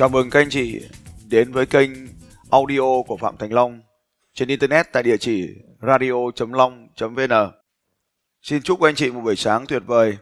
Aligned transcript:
Chào 0.00 0.08
mừng 0.08 0.30
các 0.30 0.40
anh 0.40 0.50
chị 0.50 0.80
đến 1.28 1.52
với 1.52 1.66
kênh 1.66 1.90
audio 2.50 3.02
của 3.06 3.16
Phạm 3.16 3.36
Thành 3.36 3.52
Long 3.52 3.80
trên 4.34 4.48
Internet 4.48 4.86
tại 4.92 5.02
địa 5.02 5.16
chỉ 5.16 5.48
radio.long.vn. 5.82 7.32
Xin 8.42 8.62
chúc 8.62 8.82
anh 8.82 8.94
chị 8.94 9.10
một 9.10 9.20
buổi 9.20 9.36
sáng 9.36 9.66
tuyệt 9.66 9.82
vời. 9.86 10.16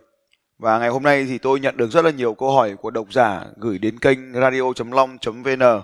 Và 0.58 0.78
ngày 0.78 0.88
hôm 0.88 1.02
nay 1.02 1.24
thì 1.28 1.38
tôi 1.38 1.60
nhận 1.60 1.76
được 1.76 1.90
rất 1.90 2.04
là 2.04 2.10
nhiều 2.10 2.34
câu 2.34 2.52
hỏi 2.52 2.76
của 2.80 2.90
độc 2.90 3.12
giả 3.12 3.44
gửi 3.56 3.78
đến 3.78 3.98
kênh 3.98 4.34
radio.long.vn 4.34 5.82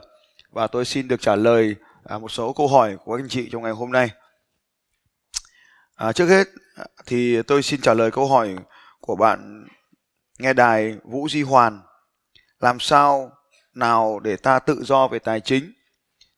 và 0.51 0.67
tôi 0.67 0.85
xin 0.85 1.09
được 1.09 1.21
trả 1.21 1.37
lời 1.37 1.77
à, 2.05 2.19
một 2.19 2.29
số 2.29 2.53
câu 2.53 2.69
hỏi 2.69 2.97
của 3.05 3.15
anh 3.15 3.29
chị 3.29 3.49
trong 3.53 3.63
ngày 3.63 3.73
hôm 3.73 3.93
nay. 3.93 4.11
À, 5.95 6.13
trước 6.13 6.27
hết 6.27 6.49
thì 7.07 7.43
tôi 7.43 7.63
xin 7.63 7.81
trả 7.81 7.95
lời 7.95 8.11
câu 8.11 8.29
hỏi 8.29 8.57
của 9.01 9.17
bạn 9.17 9.67
nghe 10.39 10.53
đài 10.53 10.95
Vũ 11.05 11.29
Di 11.29 11.43
Hoàn. 11.43 11.81
Làm 12.61 12.81
sao 12.81 13.31
nào 13.75 14.21
để 14.21 14.37
ta 14.37 14.59
tự 14.59 14.83
do 14.85 15.09
về 15.09 15.19
tài 15.19 15.41
chính 15.41 15.73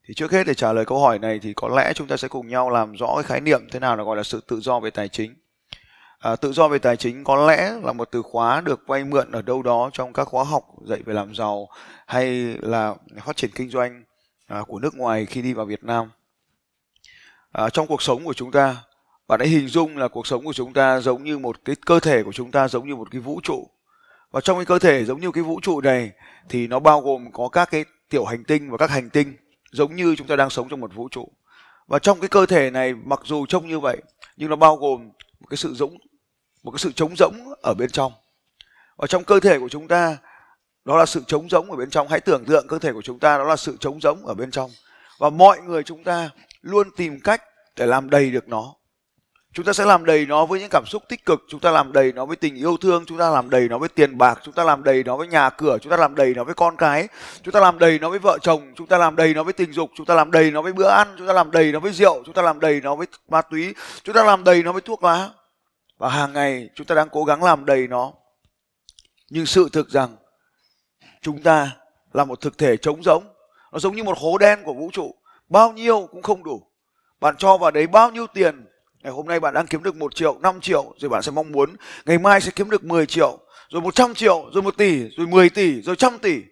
thì 0.09 0.15
trước 0.15 0.32
hết 0.32 0.46
để 0.46 0.55
trả 0.55 0.73
lời 0.73 0.84
câu 0.84 1.01
hỏi 1.01 1.18
này 1.18 1.38
thì 1.43 1.52
có 1.57 1.68
lẽ 1.68 1.93
chúng 1.95 2.07
ta 2.07 2.16
sẽ 2.16 2.29
cùng 2.29 2.48
nhau 2.48 2.71
làm 2.71 2.93
rõ 2.93 3.15
cái 3.15 3.24
khái 3.24 3.41
niệm 3.41 3.60
thế 3.73 3.80
nào 3.80 3.96
là 3.96 4.05
gọi 4.05 4.16
là 4.16 4.23
sự 4.23 4.41
tự 4.48 4.60
do 4.60 4.80
về 4.80 4.91
tài 4.91 5.09
chính 5.09 5.34
à, 6.19 6.37
tự 6.37 6.52
do 6.52 6.69
về 6.69 6.79
tài 6.79 6.97
chính 6.97 7.25
có 7.25 7.47
lẽ 7.47 7.73
là 7.83 7.93
một 7.93 8.09
từ 8.11 8.23
khóa 8.23 8.61
được 8.61 8.87
vay 8.87 9.05
mượn 9.05 9.30
ở 9.30 9.43
đâu 9.43 9.62
đó 9.62 9.91
trong 9.93 10.12
các 10.12 10.24
khóa 10.24 10.45
học 10.45 10.65
dạy 10.84 11.02
về 11.05 11.15
làm 11.15 11.34
giàu 11.34 11.69
hay 12.07 12.57
là 12.61 12.95
phát 13.24 13.37
triển 13.37 13.51
kinh 13.55 13.70
doanh 13.70 14.05
à, 14.47 14.63
của 14.66 14.79
nước 14.79 14.95
ngoài 14.95 15.27
khi 15.27 15.43
đi 15.43 15.52
vào 15.52 15.66
Việt 15.66 15.85
Nam. 15.85 16.10
À, 17.52 17.68
trong 17.71 17.87
cuộc 17.87 18.02
sống 18.02 18.24
của 18.24 18.35
chúng 18.35 18.52
ta 18.52 18.77
bạn 19.29 19.40
hãy 19.40 19.49
hình 19.49 19.68
dung 19.68 19.96
là 19.96 20.09
cuộc 20.09 20.27
sống 20.27 20.45
của 20.45 20.52
chúng 20.52 20.73
ta 20.73 21.01
giống 21.01 21.24
như 21.24 21.38
một 21.38 21.57
cái 21.65 21.77
cơ 21.87 22.01
thể 22.01 22.23
của 22.23 22.33
chúng 22.33 22.51
ta 22.51 22.68
giống 22.68 22.88
như 22.88 22.96
một 22.96 23.10
cái 23.10 23.21
vũ 23.21 23.40
trụ. 23.43 23.68
Và 24.30 24.40
trong 24.40 24.59
cái 24.59 24.66
cơ 24.66 24.79
thể 24.79 25.05
giống 25.05 25.21
như 25.21 25.30
cái 25.30 25.43
vũ 25.43 25.60
trụ 25.60 25.80
này 25.80 26.10
thì 26.49 26.66
nó 26.66 26.79
bao 26.79 27.01
gồm 27.01 27.33
có 27.33 27.49
các 27.49 27.71
cái 27.71 27.85
tiểu 28.09 28.24
hành 28.24 28.45
tinh 28.45 28.71
và 28.71 28.77
các 28.77 28.90
hành 28.90 29.10
tinh 29.10 29.37
giống 29.73 29.96
như 29.96 30.16
chúng 30.16 30.27
ta 30.27 30.37
đang 30.37 30.51
sống 30.51 30.68
trong 30.68 30.80
một 30.80 30.95
vũ 30.95 31.09
trụ. 31.09 31.29
Và 31.87 31.99
trong 31.99 32.21
cái 32.21 32.29
cơ 32.29 32.46
thể 32.46 32.71
này 32.71 32.95
mặc 32.95 33.21
dù 33.24 33.46
trông 33.46 33.68
như 33.68 33.80
vậy 33.80 33.96
nhưng 34.37 34.51
nó 34.51 34.57
bao 34.57 34.77
gồm 34.77 35.09
một 35.40 35.46
cái 35.51 35.57
sự 35.57 35.74
giống 35.74 35.96
một 36.66 36.72
cái 36.72 36.78
sự 36.78 36.92
trống 36.92 37.16
rỗng 37.16 37.34
ở 37.62 37.74
bên 37.74 37.90
trong 37.90 38.12
và 38.96 39.06
trong 39.06 39.24
cơ 39.24 39.40
thể 39.40 39.59
của 39.59 39.68
chúng 39.68 39.88
ta 39.88 40.16
đó 40.84 40.96
là 40.96 41.06
sự 41.06 41.22
trống 41.26 41.48
rỗng 41.48 41.70
ở 41.70 41.76
bên 41.76 41.90
trong 41.90 42.09
hãy 42.09 42.20
tưởng 42.20 42.45
tượng 42.45 42.66
cơ 42.68 42.78
thể 42.78 42.92
của 42.92 43.02
chúng 43.02 43.18
ta 43.18 43.38
đó 43.38 43.45
là 43.45 43.56
sự 43.56 43.76
trống 43.80 44.00
rỗng 44.00 44.26
ở 44.26 44.34
bên 44.34 44.50
trong 44.50 44.70
và 45.18 45.30
mọi 45.30 45.60
người 45.60 45.82
chúng 45.82 46.04
ta 46.04 46.30
luôn 46.62 46.88
tìm 46.96 47.20
cách 47.20 47.42
để 47.76 47.87
làm 47.87 48.10
đầy 48.10 48.30
được 48.30 48.48
nó 48.48 48.74
chúng 49.52 49.64
ta 49.64 49.72
sẽ 49.72 49.84
làm 49.84 50.04
đầy 50.04 50.26
nó 50.26 50.46
với 50.46 50.60
những 50.60 50.68
cảm 50.70 50.84
xúc 50.87 51.02
tích 51.09 51.26
cực 51.26 51.40
chúng 51.48 51.60
ta 51.60 51.70
làm 51.70 51.92
đầy 51.92 52.12
nó 52.12 52.26
với 52.26 52.37
tình 52.37 52.54
yêu 52.54 52.76
thương 52.76 53.04
chúng 53.06 53.18
ta 53.18 53.30
làm 53.30 53.50
đầy 53.50 53.68
nó 53.68 53.78
với 53.78 53.88
tiền 53.88 54.18
bạc 54.18 54.38
chúng 54.44 54.54
ta 54.54 54.64
làm 54.64 54.84
đầy 54.84 55.04
nó 55.04 55.16
với 55.16 55.28
nhà 55.28 55.50
cửa 55.50 55.78
chúng 55.82 55.90
ta 55.90 55.96
làm 55.96 56.14
đầy 56.14 56.34
nó 56.34 56.44
với 56.44 56.54
con 56.54 56.76
cái 56.76 57.09
chúng 57.42 57.52
ta 57.52 57.60
làm 57.60 57.78
đầy 57.78 57.98
nó 57.98 58.10
với 58.10 58.18
vợ 58.18 58.38
chồng 58.42 58.72
chúng 58.76 58.87
ta 58.87 58.98
làm 58.98 59.16
đầy 59.16 59.34
nó 59.34 59.42
với 59.42 59.52
tình 59.52 59.72
dục 59.72 59.90
chúng 59.96 60.06
ta 60.06 60.14
làm 60.14 60.30
đầy 60.30 60.50
nó 60.50 60.62
với 60.62 60.72
bữa 60.72 60.88
ăn 60.88 61.14
chúng 61.18 61.26
ta 61.26 61.32
làm 61.32 61.50
đầy 61.50 61.72
nó 61.72 61.80
với 61.80 61.92
rượu 61.92 62.22
chúng 62.26 62.34
ta 62.34 62.42
làm 62.42 62.60
đầy 62.60 62.80
nó 62.80 62.94
với 62.94 63.06
ma 63.28 63.42
túy 63.42 63.74
chúng 64.03 64.14
ta 64.14 64.25
làm 64.25 64.44
đầy 64.44 64.62
nó 64.62 64.72
với 64.72 64.82
thuốc 64.82 65.04
lá 65.04 65.28
và 65.99 66.09
hàng 66.09 66.33
ngày 66.33 66.69
chúng 66.75 66.87
ta 66.87 66.94
đang 66.94 67.09
cố 67.09 67.25
gắng 67.25 67.43
làm 67.43 67.65
đầy 67.65 67.89
nó. 67.89 68.12
Nhưng 69.31 69.47
sự 69.47 69.69
thực 69.72 69.91
rằng 69.91 70.16
chúng 71.22 71.43
ta 71.43 71.77
là 72.12 72.25
một 72.25 72.41
thực 72.41 72.59
thể 72.59 72.77
trống 72.77 73.03
rỗng. 73.03 73.25
Nó 73.72 73.78
giống 73.78 73.97
như 73.97 74.05
một 74.05 74.19
hố 74.19 74.39
đen 74.39 74.59
của 74.65 74.75
vũ 74.75 74.91
trụ. 74.93 75.15
Bao 75.49 75.72
nhiêu 75.72 76.09
cũng 76.12 76.22
không 76.22 76.44
đủ. 76.44 76.62
Bạn 77.21 77.34
cho 77.39 77.56
vào 77.56 77.71
đấy 77.71 77.87
bao 77.87 78.11
nhiêu 78.11 78.27
tiền? 78.27 78.67
Ngày 79.03 79.12
hôm 79.12 79.27
nay 79.27 79.41
bạn 79.41 79.55
đang 79.55 79.67
kiếm 79.67 79.83
được 79.83 79.97
1 79.97 80.15
triệu, 80.15 80.39
5 80.39 80.61
triệu 80.61 80.95
rồi 80.99 81.09
bạn 81.09 81.23
sẽ 81.23 81.33
mong 81.33 81.53
muốn 81.53 81.77
ngày 82.06 82.19
mai 82.19 82.41
sẽ 82.41 82.51
kiếm 82.51 82.71
được 82.71 82.85
10 82.85 83.06
triệu, 83.06 83.39
rồi 83.69 83.83
100 83.83 84.15
triệu, 84.15 84.51
rồi 84.53 84.62
1 84.62 84.77
tỷ, 84.77 85.09
rồi 85.09 85.27
10 85.27 85.51
tỷ, 85.51 85.83
rồi 85.83 85.97
trăm 85.97 86.19
tỷ. 86.19 86.43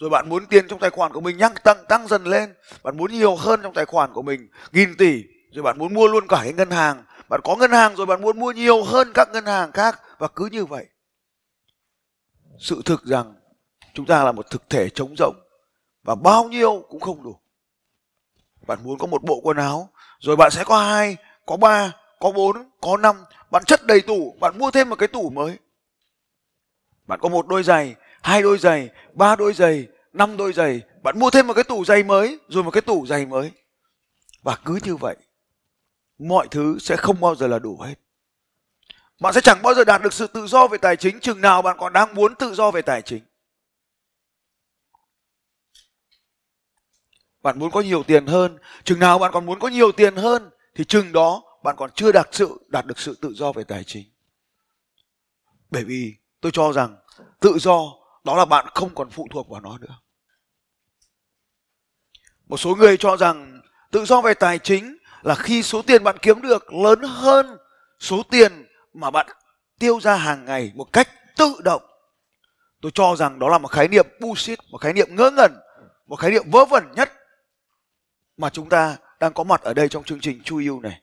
Rồi 0.00 0.10
bạn 0.10 0.28
muốn 0.28 0.46
tiền 0.46 0.68
trong 0.68 0.78
tài 0.78 0.90
khoản 0.90 1.12
của 1.12 1.20
mình 1.20 1.36
nhắc 1.36 1.64
tăng 1.64 1.76
tăng 1.88 2.08
dần 2.08 2.24
lên, 2.24 2.54
bạn 2.82 2.96
muốn 2.96 3.12
nhiều 3.12 3.36
hơn 3.36 3.60
trong 3.62 3.74
tài 3.74 3.84
khoản 3.84 4.12
của 4.12 4.22
mình, 4.22 4.48
nghìn 4.72 4.96
tỷ, 4.96 5.22
rồi 5.52 5.62
bạn 5.62 5.78
muốn 5.78 5.94
mua 5.94 6.06
luôn 6.06 6.28
cả 6.28 6.40
cái 6.42 6.52
ngân 6.52 6.70
hàng. 6.70 7.04
Bạn 7.28 7.40
có 7.44 7.56
ngân 7.56 7.70
hàng 7.70 7.96
rồi 7.96 8.06
bạn 8.06 8.22
muốn 8.22 8.38
mua 8.38 8.52
nhiều 8.52 8.84
hơn 8.84 9.12
các 9.14 9.28
ngân 9.32 9.46
hàng 9.46 9.72
khác. 9.72 10.00
Và 10.18 10.28
cứ 10.28 10.46
như 10.46 10.64
vậy. 10.64 10.86
Sự 12.58 12.82
thực 12.84 13.04
rằng 13.04 13.34
chúng 13.94 14.06
ta 14.06 14.24
là 14.24 14.32
một 14.32 14.50
thực 14.50 14.70
thể 14.70 14.90
trống 14.90 15.14
rỗng. 15.18 15.36
Và 16.02 16.14
bao 16.14 16.44
nhiêu 16.44 16.84
cũng 16.88 17.00
không 17.00 17.22
đủ. 17.22 17.38
Bạn 18.66 18.78
muốn 18.82 18.98
có 18.98 19.06
một 19.06 19.22
bộ 19.22 19.40
quần 19.42 19.56
áo, 19.56 19.88
rồi 20.18 20.36
bạn 20.36 20.50
sẽ 20.50 20.64
có 20.64 20.78
hai 20.78 21.16
có 21.46 21.56
ba 21.56 21.92
có 22.20 22.30
bốn 22.30 22.70
có 22.80 22.96
năm. 22.96 23.24
Bạn 23.50 23.64
chất 23.64 23.86
đầy 23.86 24.00
tủ 24.00 24.36
bạn 24.40 24.58
mua 24.58 24.70
thêm 24.70 24.88
một 24.88 24.96
cái 24.96 25.08
tủ 25.08 25.30
mới. 25.30 25.58
Bạn 27.06 27.20
có 27.22 27.28
một 27.28 27.46
đôi 27.46 27.62
giày 27.62 27.94
hai 28.22 28.42
đôi 28.42 28.58
giày 28.58 28.88
ba 29.12 29.36
đôi 29.36 29.52
giày 29.52 29.86
năm 30.12 30.36
đôi 30.36 30.52
giày. 30.52 30.80
Bạn 31.02 31.18
mua 31.18 31.30
thêm 31.30 31.46
một 31.46 31.54
cái 31.54 31.64
tủ 31.64 31.84
giày 31.84 32.02
mới 32.02 32.38
rồi 32.48 32.64
một 32.64 32.70
cái 32.70 32.82
tủ 32.82 33.06
giày 33.06 33.26
mới. 33.26 33.52
Và 34.42 34.58
cứ 34.64 34.78
như 34.84 34.96
vậy 34.96 35.16
mọi 36.18 36.48
thứ 36.50 36.78
sẽ 36.80 36.96
không 36.96 37.20
bao 37.20 37.34
giờ 37.34 37.46
là 37.46 37.58
đủ 37.58 37.80
hết. 37.80 37.94
Bạn 39.20 39.34
sẽ 39.34 39.40
chẳng 39.40 39.62
bao 39.62 39.74
giờ 39.74 39.84
đạt 39.84 40.02
được 40.02 40.12
sự 40.12 40.26
tự 40.26 40.46
do 40.46 40.66
về 40.66 40.78
tài 40.78 40.96
chính, 40.96 41.20
chừng 41.20 41.40
nào 41.40 41.62
bạn 41.62 41.76
còn 41.78 41.92
đang 41.92 42.14
muốn 42.14 42.34
tự 42.34 42.54
do 42.54 42.70
về 42.70 42.82
tài 42.82 43.02
chính. 43.02 43.22
Bạn 47.42 47.58
muốn 47.58 47.70
có 47.70 47.80
nhiều 47.80 48.02
tiền 48.02 48.26
hơn, 48.26 48.58
chừng 48.84 48.98
nào 48.98 49.18
bạn 49.18 49.32
còn 49.32 49.46
muốn 49.46 49.58
có 49.58 49.68
nhiều 49.68 49.92
tiền 49.92 50.16
hơn, 50.16 50.50
thì 50.74 50.84
chừng 50.84 51.12
đó 51.12 51.42
bạn 51.62 51.76
còn 51.78 51.90
chưa 51.94 52.12
đạt 52.12 52.28
sự, 52.32 52.60
đạt 52.68 52.86
được 52.86 52.98
sự 52.98 53.18
tự 53.20 53.32
do 53.34 53.52
về 53.52 53.64
tài 53.64 53.84
chính. 53.84 54.04
Bởi 55.70 55.84
vì 55.84 56.14
tôi 56.40 56.52
cho 56.52 56.72
rằng 56.72 56.96
tự 57.40 57.58
do 57.60 57.80
đó 58.24 58.36
là 58.36 58.44
bạn 58.44 58.66
không 58.74 58.94
còn 58.94 59.10
phụ 59.10 59.28
thuộc 59.30 59.48
vào 59.48 59.60
nó 59.60 59.78
nữa. 59.78 59.98
Một 62.46 62.56
số 62.56 62.74
người 62.74 62.96
cho 62.96 63.16
rằng 63.16 63.60
tự 63.90 64.04
do 64.04 64.20
về 64.20 64.34
tài 64.34 64.58
chính 64.58 64.97
là 65.22 65.34
khi 65.34 65.62
số 65.62 65.82
tiền 65.82 66.04
bạn 66.04 66.16
kiếm 66.22 66.42
được 66.42 66.72
lớn 66.72 67.02
hơn 67.02 67.56
số 68.00 68.22
tiền 68.30 68.66
mà 68.94 69.10
bạn 69.10 69.26
tiêu 69.78 70.00
ra 70.00 70.16
hàng 70.16 70.44
ngày 70.44 70.72
một 70.74 70.92
cách 70.92 71.08
tự 71.36 71.54
động 71.64 71.82
tôi 72.80 72.92
cho 72.94 73.16
rằng 73.16 73.38
đó 73.38 73.48
là 73.48 73.58
một 73.58 73.68
khái 73.68 73.88
niệm 73.88 74.06
bullshit 74.20 74.58
một 74.70 74.78
khái 74.78 74.92
niệm 74.92 75.16
ngớ 75.16 75.30
ngẩn 75.30 75.52
một 76.06 76.16
khái 76.16 76.30
niệm 76.30 76.50
vớ 76.50 76.64
vẩn 76.64 76.84
nhất 76.96 77.12
mà 78.36 78.50
chúng 78.50 78.68
ta 78.68 78.96
đang 79.20 79.32
có 79.32 79.44
mặt 79.44 79.62
ở 79.62 79.74
đây 79.74 79.88
trong 79.88 80.04
chương 80.04 80.20
trình 80.20 80.40
Chu 80.44 80.58
yêu 80.58 80.80
này. 80.80 81.00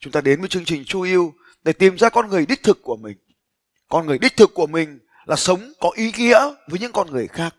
Chúng 0.00 0.12
ta 0.12 0.20
đến 0.20 0.40
với 0.40 0.48
chương 0.48 0.64
trình 0.64 0.84
Chu 0.84 1.02
yêu 1.02 1.34
để 1.64 1.72
tìm 1.72 1.98
ra 1.98 2.08
con 2.08 2.28
người 2.28 2.46
đích 2.46 2.62
thực 2.62 2.82
của 2.82 2.96
mình. 2.96 3.16
Con 3.88 4.06
người 4.06 4.18
đích 4.18 4.36
thực 4.36 4.54
của 4.54 4.66
mình 4.66 4.98
là 5.26 5.36
sống 5.36 5.72
có 5.80 5.90
ý 5.94 6.12
nghĩa 6.12 6.38
với 6.68 6.78
những 6.80 6.92
con 6.92 7.10
người 7.10 7.28
khác. 7.28 7.54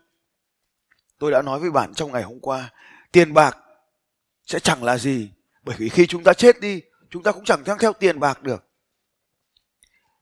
Tôi 1.18 1.30
đã 1.30 1.42
nói 1.42 1.60
với 1.60 1.70
bạn 1.70 1.94
trong 1.94 2.12
ngày 2.12 2.22
hôm 2.22 2.40
qua, 2.40 2.70
tiền 3.12 3.34
bạc 3.34 3.56
sẽ 4.50 4.58
chẳng 4.58 4.84
là 4.84 4.98
gì 4.98 5.30
bởi 5.62 5.76
vì 5.78 5.88
khi 5.88 6.06
chúng 6.06 6.24
ta 6.24 6.32
chết 6.32 6.60
đi, 6.60 6.80
chúng 7.10 7.22
ta 7.22 7.32
cũng 7.32 7.44
chẳng 7.44 7.64
theo 7.64 7.76
theo 7.76 7.92
tiền 7.92 8.20
bạc 8.20 8.42
được. 8.42 8.64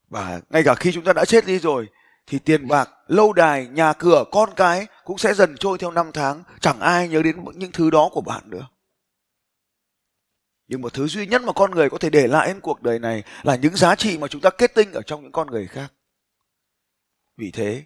Và 0.09 0.41
ngay 0.51 0.63
cả 0.65 0.75
khi 0.75 0.93
chúng 0.93 1.05
ta 1.05 1.13
đã 1.13 1.25
chết 1.25 1.47
đi 1.47 1.59
rồi 1.59 1.89
thì 2.27 2.39
tiền 2.39 2.69
bạc, 2.69 2.91
lâu 3.07 3.33
đài, 3.33 3.67
nhà 3.67 3.93
cửa, 3.93 4.25
con 4.33 4.51
cái 4.57 4.87
cũng 5.05 5.19
sẽ 5.19 5.35
dần 5.35 5.57
trôi 5.61 5.79
theo 5.79 5.91
năm 5.91 6.11
tháng, 6.15 6.43
chẳng 6.61 6.81
ai 6.81 7.09
nhớ 7.09 7.23
đến 7.23 7.45
những 7.55 7.73
thứ 7.73 7.91
đó 7.91 8.09
của 8.13 8.21
bạn 8.21 8.43
nữa. 8.51 8.69
Nhưng 10.69 10.83
một 10.83 10.95
thứ 10.95 11.07
duy 11.07 11.27
nhất 11.27 11.43
mà 11.43 11.53
con 11.53 11.71
người 11.71 11.91
có 11.91 11.99
thể 11.99 12.11
để 12.11 12.27
lại 12.27 12.49
trên 12.49 12.61
cuộc 12.61 12.83
đời 12.83 12.99
này 12.99 13.23
là 13.43 13.57
những 13.57 13.77
giá 13.77 13.95
trị 13.95 14.19
mà 14.19 14.29
chúng 14.29 14.41
ta 14.41 14.51
kết 14.51 14.75
tinh 14.75 14.93
ở 14.93 15.03
trong 15.03 15.23
những 15.23 15.33
con 15.33 15.51
người 15.51 15.67
khác. 15.67 15.93
Vì 17.37 17.51
thế, 17.51 17.85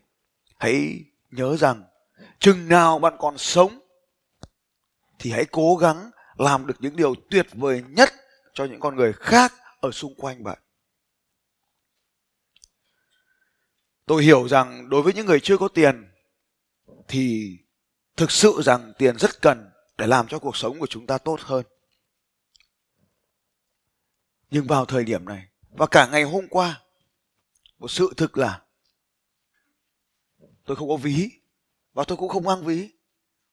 hãy 0.58 1.04
nhớ 1.30 1.56
rằng 1.56 1.84
chừng 2.38 2.68
nào 2.68 2.98
bạn 2.98 3.14
còn 3.18 3.38
sống 3.38 3.78
thì 5.18 5.30
hãy 5.30 5.44
cố 5.44 5.76
gắng 5.76 6.10
làm 6.36 6.66
được 6.66 6.74
những 6.80 6.96
điều 6.96 7.14
tuyệt 7.30 7.46
vời 7.52 7.82
nhất 7.88 8.12
cho 8.54 8.64
những 8.64 8.80
con 8.80 8.96
người 8.96 9.12
khác 9.12 9.52
ở 9.80 9.90
xung 9.90 10.14
quanh 10.14 10.44
bạn. 10.44 10.58
tôi 14.06 14.24
hiểu 14.24 14.48
rằng 14.48 14.88
đối 14.88 15.02
với 15.02 15.14
những 15.14 15.26
người 15.26 15.40
chưa 15.40 15.56
có 15.56 15.68
tiền 15.68 16.08
thì 17.08 17.56
thực 18.16 18.30
sự 18.30 18.60
rằng 18.64 18.92
tiền 18.98 19.18
rất 19.18 19.42
cần 19.42 19.70
để 19.98 20.06
làm 20.06 20.28
cho 20.28 20.38
cuộc 20.38 20.56
sống 20.56 20.78
của 20.78 20.86
chúng 20.86 21.06
ta 21.06 21.18
tốt 21.18 21.40
hơn 21.40 21.64
nhưng 24.50 24.66
vào 24.66 24.84
thời 24.84 25.04
điểm 25.04 25.24
này 25.24 25.46
và 25.70 25.86
cả 25.86 26.06
ngày 26.06 26.22
hôm 26.22 26.48
qua, 26.48 26.82
một 27.78 27.90
sự 27.90 28.12
thực 28.16 28.38
là 28.38 28.62
tôi 30.64 30.76
không 30.76 30.88
có 30.88 30.96
ví 30.96 31.30
và 31.92 32.04
tôi 32.04 32.16
cũng 32.16 32.28
không 32.28 32.44
mang 32.44 32.64
ví 32.64 32.90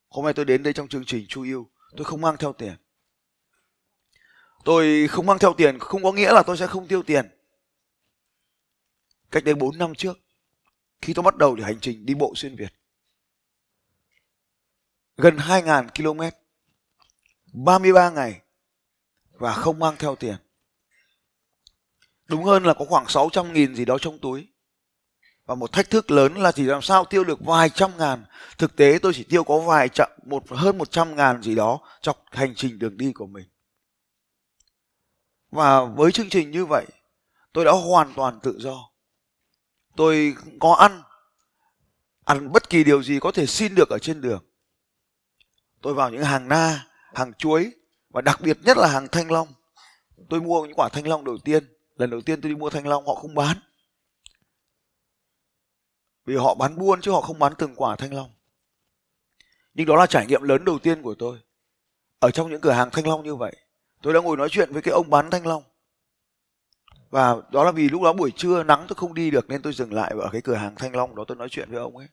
hôm 0.10 0.26
nay 0.26 0.34
tôi 0.34 0.46
đến 0.46 0.64
đây 0.64 0.74
trong 0.74 0.88
chương 0.88 1.06
trình 1.06 1.26
chu 1.30 1.42
yêu 1.42 1.70
tôi 1.98 2.06
không 2.06 2.22
mang 2.22 2.38
theo 2.38 2.54
tiền 2.54 2.76
tôi 4.66 5.08
không 5.08 5.26
mang 5.26 5.40
theo 5.40 5.54
tiền 5.54 5.80
không 5.80 6.04
có 6.04 6.12
nghĩa 6.12 6.32
là 6.32 6.44
tôi 6.44 6.58
sẽ 6.58 6.68
không 6.68 6.88
tiêu 6.88 7.04
tiền 7.04 7.30
cách 9.32 9.44
đây 9.44 9.56
4 9.56 9.78
năm 9.78 9.96
trước 9.96 10.20
khi 11.02 11.14
tôi 11.14 11.24
bắt 11.24 11.36
đầu 11.38 11.56
để 11.56 11.64
hành 11.64 11.80
trình 11.80 12.06
đi 12.06 12.14
bộ 12.14 12.34
xuyên 12.36 12.56
Việt. 12.56 12.74
Gần 15.18 15.38
2.000 15.38 15.88
km, 15.88 16.22
33 17.54 18.10
ngày 18.10 18.42
và 19.32 19.54
không 19.54 19.80
mang 19.80 19.96
theo 20.00 20.16
tiền. 20.16 20.36
Đúng 22.26 22.44
hơn 22.44 22.64
là 22.64 22.74
có 22.74 22.86
khoảng 22.86 23.06
600.000 23.06 23.76
gì 23.76 23.86
đó 23.86 23.98
trong 24.02 24.20
túi. 24.20 24.48
Và 25.50 25.56
một 25.56 25.72
thách 25.72 25.90
thức 25.90 26.12
lớn 26.12 26.38
là 26.38 26.52
chỉ 26.52 26.64
làm 26.64 26.82
sao 26.82 27.06
tiêu 27.06 27.24
được 27.24 27.40
vài 27.42 27.70
trăm 27.70 27.92
ngàn. 27.98 28.26
Thực 28.58 28.76
tế 28.76 29.00
tôi 29.02 29.14
chỉ 29.14 29.24
tiêu 29.24 29.44
có 29.44 29.60
vài 29.60 29.90
trăm, 29.90 30.10
một 30.26 30.44
hơn 30.50 30.78
100 30.78 31.16
ngàn 31.16 31.42
gì 31.42 31.56
đó 31.56 31.80
trong 32.02 32.18
hành 32.32 32.56
trình 32.56 32.80
đường 32.80 32.98
đi 32.98 33.14
của 33.14 33.28
mình. 33.28 33.46
Và 35.52 35.86
với 35.86 36.12
chương 36.12 36.30
trình 36.30 36.52
như 36.52 36.66
vậy, 36.66 36.86
tôi 37.54 37.66
đã 37.66 37.72
hoàn 37.72 38.14
toàn 38.14 38.40
tự 38.40 38.58
do. 38.60 38.90
Tôi 39.96 40.36
có 40.60 40.74
ăn, 40.74 41.02
ăn 42.26 42.52
bất 42.52 42.70
kỳ 42.70 42.84
điều 42.84 43.04
gì 43.04 43.20
có 43.20 43.32
thể 43.32 43.46
xin 43.46 43.76
được 43.76 43.90
ở 43.90 44.00
trên 44.00 44.22
đường. 44.22 44.44
Tôi 45.82 45.94
vào 45.94 46.10
những 46.10 46.24
hàng 46.24 46.48
na, 46.48 46.86
hàng 47.14 47.34
chuối 47.34 47.72
và 48.10 48.22
đặc 48.22 48.42
biệt 48.42 48.58
nhất 48.64 48.78
là 48.78 48.88
hàng 48.88 49.08
thanh 49.12 49.32
long. 49.32 49.48
Tôi 50.30 50.42
mua 50.42 50.66
những 50.66 50.76
quả 50.76 50.90
thanh 50.90 51.08
long 51.08 51.24
đầu 51.24 51.38
tiên. 51.38 51.64
Lần 51.96 52.10
đầu 52.10 52.22
tiên 52.22 52.42
tôi 52.42 52.50
đi 52.50 52.56
mua 52.56 52.70
thanh 52.70 52.88
long 52.88 53.08
họ 53.08 53.16
không 53.16 53.36
bán. 53.36 53.58
Vì 56.30 56.36
họ 56.36 56.56
bán 56.56 56.78
buôn 56.78 57.02
chứ 57.02 57.12
họ 57.12 57.22
không 57.22 57.40
bán 57.40 57.54
từng 57.58 57.76
quả 57.76 57.96
thanh 57.96 58.14
long. 58.14 58.30
Nhưng 59.74 59.88
đó 59.88 59.96
là 59.96 60.06
trải 60.06 60.26
nghiệm 60.26 60.42
lớn 60.42 60.66
đầu 60.66 60.80
tiên 60.80 61.02
của 61.02 61.16
tôi. 61.16 61.40
Ở 62.20 62.32
trong 62.32 62.50
những 62.50 62.62
cửa 62.62 62.72
hàng 62.72 62.90
thanh 62.92 63.08
long 63.08 63.24
như 63.24 63.36
vậy, 63.36 63.56
tôi 64.02 64.14
đã 64.14 64.20
ngồi 64.20 64.38
nói 64.38 64.50
chuyện 64.52 64.74
với 64.74 64.82
cái 64.82 64.92
ông 64.92 65.10
bán 65.10 65.30
thanh 65.30 65.48
long. 65.48 65.64
Và 67.10 67.36
đó 67.52 67.64
là 67.64 67.72
vì 67.72 67.90
lúc 67.90 68.02
đó 68.02 68.14
buổi 68.14 68.32
trưa 68.32 68.64
nắng 68.64 68.86
tôi 68.88 68.96
không 68.96 69.14
đi 69.14 69.32
được 69.32 69.50
nên 69.50 69.62
tôi 69.62 69.74
dừng 69.74 69.94
lại 69.94 70.14
ở 70.20 70.30
cái 70.32 70.42
cửa 70.42 70.56
hàng 70.56 70.76
thanh 70.76 70.96
long 70.96 71.16
đó 71.16 71.24
tôi 71.28 71.38
nói 71.38 71.48
chuyện 71.52 71.72
với 71.72 71.80
ông 71.80 71.98
ấy. 71.98 72.08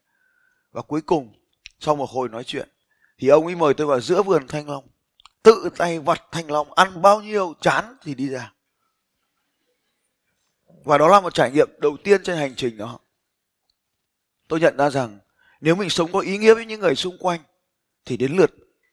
Và 0.72 0.82
cuối 0.82 1.00
cùng 1.00 1.34
sau 1.80 1.96
một 1.96 2.10
hồi 2.10 2.28
nói 2.28 2.44
chuyện 2.44 2.69
thì 3.19 3.28
ông 3.28 3.46
ấy 3.46 3.56
mời 3.56 3.74
tôi 3.74 3.86
vào 3.86 4.00
giữa 4.00 4.22
vườn 4.22 4.46
thanh 4.46 4.69
long 4.69 4.84
tự 5.42 5.69
tay 5.76 5.98
vặt 5.98 6.22
thanh 6.32 6.50
long 6.50 6.72
ăn 6.72 7.02
bao 7.02 7.20
nhiêu 7.20 7.54
chán 7.60 7.96
thì 8.02 8.14
đi 8.14 8.28
ra 8.28 8.52
và 10.84 10.98
đó 10.98 11.08
là 11.08 11.20
một 11.20 11.34
trải 11.34 11.50
nghiệm 11.50 11.69
đầu 11.78 11.96
tiên 12.04 12.22
trên 12.22 12.36
hành 12.36 12.54
trình 12.54 12.76
đó 12.76 12.98
tôi 14.48 14.60
nhận 14.60 14.76
ra 14.76 14.90
rằng 14.90 15.19
nếu 15.60 15.75
mình 15.75 15.90
sống 15.90 16.12
có 16.12 16.20
ý 16.20 16.38
nghĩa 16.38 16.54
với 16.54 16.66
những 16.66 16.81
người 16.81 16.94
xung 16.94 17.19
quanh, 17.19 17.40
thì 18.04 18.16
đến 18.16 18.37
lượt 18.37 18.50